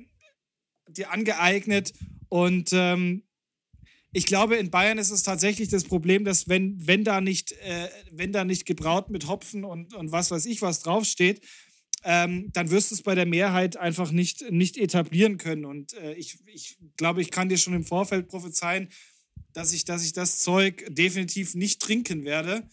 [0.89, 1.93] dir angeeignet.
[2.27, 3.23] Und ähm,
[4.11, 7.89] ich glaube, in Bayern ist es tatsächlich das Problem, dass wenn, wenn da nicht, äh,
[8.11, 11.41] wenn da nicht gebraut mit Hopfen und, und was weiß ich was draufsteht,
[12.03, 15.63] ähm, dann wirst du es bei der Mehrheit einfach nicht, nicht etablieren können.
[15.63, 18.89] Und äh, ich, ich glaube, ich kann dir schon im Vorfeld prophezeien,
[19.53, 22.67] dass ich, dass ich das Zeug definitiv nicht trinken werde.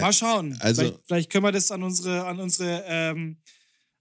[0.00, 0.56] Mal schauen.
[0.60, 3.38] Also, vielleicht, vielleicht können wir das an unsere, an unsere, ähm,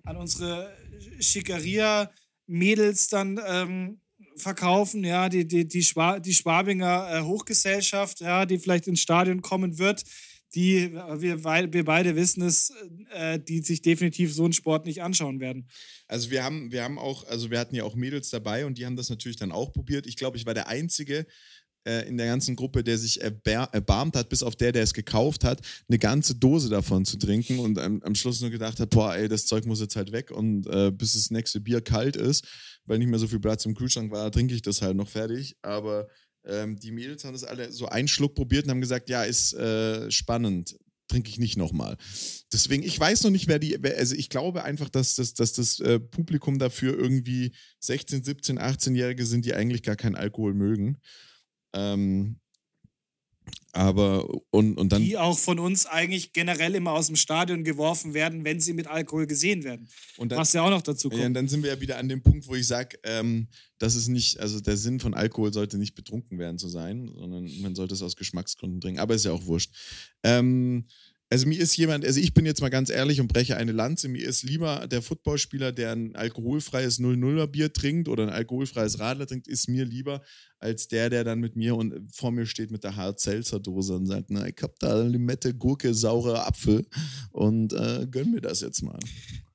[0.04, 0.76] an unsere
[1.20, 4.02] Schickeria-Mädels dann ähm,
[4.36, 9.42] verkaufen, ja, die, die, die, Schwa die Schwabinger äh, Hochgesellschaft, ja, die vielleicht ins Stadion
[9.42, 10.04] kommen wird
[10.56, 12.74] die, wir, wir beide wissen es,
[13.12, 15.70] äh, die sich definitiv so einen Sport nicht anschauen werden.
[16.08, 18.86] Also wir haben, wir haben auch, also wir hatten ja auch Mädels dabei und die
[18.86, 20.08] haben das natürlich dann auch probiert.
[20.08, 21.26] Ich glaube, ich war der Einzige
[21.88, 25.44] äh, in der ganzen Gruppe, der sich erbarmt hat, bis auf der, der es gekauft
[25.44, 29.16] hat, eine ganze Dose davon zu trinken und am, am Schluss nur gedacht hat, boah,
[29.16, 32.46] ey, das Zeug muss jetzt halt weg und äh, bis das nächste Bier kalt ist,
[32.86, 35.56] weil nicht mehr so viel Platz im Kühlschrank war, trinke ich das halt noch fertig.
[35.62, 36.08] Aber
[36.46, 39.54] ähm, die Mädels haben das alle so einen Schluck probiert und haben gesagt, ja, ist
[39.54, 40.78] äh, spannend.
[41.08, 41.96] Trinke ich nicht nochmal.
[42.52, 45.80] Deswegen, ich weiß noch nicht, wer die, also ich glaube einfach, dass das, dass das
[45.80, 50.98] äh, Publikum dafür irgendwie 16, 17, 18-Jährige sind, die eigentlich gar keinen Alkohol mögen.
[51.78, 52.40] Ähm,
[53.78, 55.04] aber und, und dann.
[55.04, 58.88] Die auch von uns eigentlich generell immer aus dem Stadion geworfen werden, wenn sie mit
[58.88, 59.88] Alkohol gesehen werden.
[60.18, 61.22] Und dann, was ja auch noch dazu kommt.
[61.22, 63.48] Ja, und dann sind wir ja wieder an dem Punkt, wo ich sage, ähm,
[63.78, 67.50] dass es nicht, also der Sinn von Alkohol sollte nicht betrunken werden zu sein, sondern
[67.62, 69.00] man sollte es aus Geschmacksgründen trinken.
[69.00, 69.72] Aber ist ja auch wurscht.
[70.24, 70.86] Ähm,
[71.30, 74.08] also mir ist jemand, also ich bin jetzt mal ganz ehrlich und breche eine Lanze,
[74.08, 79.28] mir ist lieber der Footballspieler, der ein alkoholfreies 0-0er Bier trinkt oder ein alkoholfreies Radler
[79.28, 80.22] trinkt, ist mir lieber
[80.60, 84.30] als der, der dann mit mir und vor mir steht mit der Hart-Seltzer-Dose und sagt,
[84.30, 86.88] na, ich hab da Limette, Gurke, saurer Apfel
[87.32, 89.00] und äh, gönn mir das jetzt mal.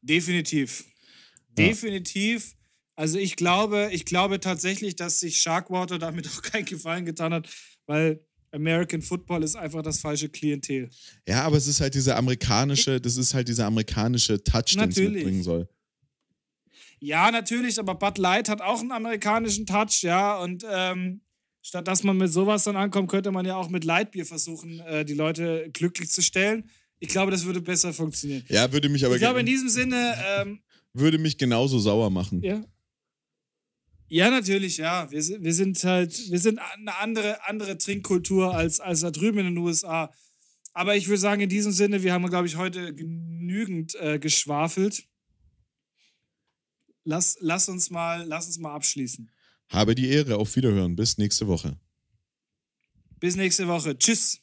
[0.03, 0.85] Definitiv.
[1.59, 1.67] Ja.
[1.69, 2.55] Definitiv.
[2.97, 7.49] Also ich glaube, ich glaube tatsächlich, dass sich Sharkwater damit auch keinen Gefallen getan hat,
[7.87, 8.21] weil
[8.53, 10.91] American Football ist einfach das falsche Klientel.
[11.27, 14.97] Ja, aber es ist halt dieser amerikanische, das ist halt dieser amerikanische Touch, den es
[14.97, 15.69] mitbringen soll.
[17.01, 21.23] Ja, natürlich, aber Bud Light hat auch einen amerikanischen Touch, ja, und ähm,
[21.63, 25.05] statt dass man mit sowas dann ankommt, könnte man ja auch mit Lightbier versuchen, äh,
[25.05, 26.71] die Leute glücklich zu stellen.
[27.01, 28.45] Ich glaube, das würde besser funktionieren.
[28.49, 29.17] Ja, würde mich aber.
[29.17, 30.15] Ich glaube, in diesem Sinne.
[30.39, 30.61] Ähm,
[30.93, 32.43] würde mich genauso sauer machen.
[32.43, 32.63] Ja.
[34.13, 35.11] Ja, natürlich, ja.
[35.11, 39.47] Wir, wir sind halt, wir sind eine andere, andere Trinkkultur als, als da drüben in
[39.47, 40.13] den USA.
[40.75, 45.09] Aber ich würde sagen, in diesem Sinne, wir haben, glaube ich, heute genügend äh, geschwafelt.
[47.05, 49.31] Lass, lass, uns mal, lass uns mal abschließen.
[49.71, 50.37] Habe die Ehre.
[50.37, 50.95] Auf Wiederhören.
[50.95, 51.81] Bis nächste Woche.
[53.19, 53.97] Bis nächste Woche.
[53.97, 54.42] Tschüss.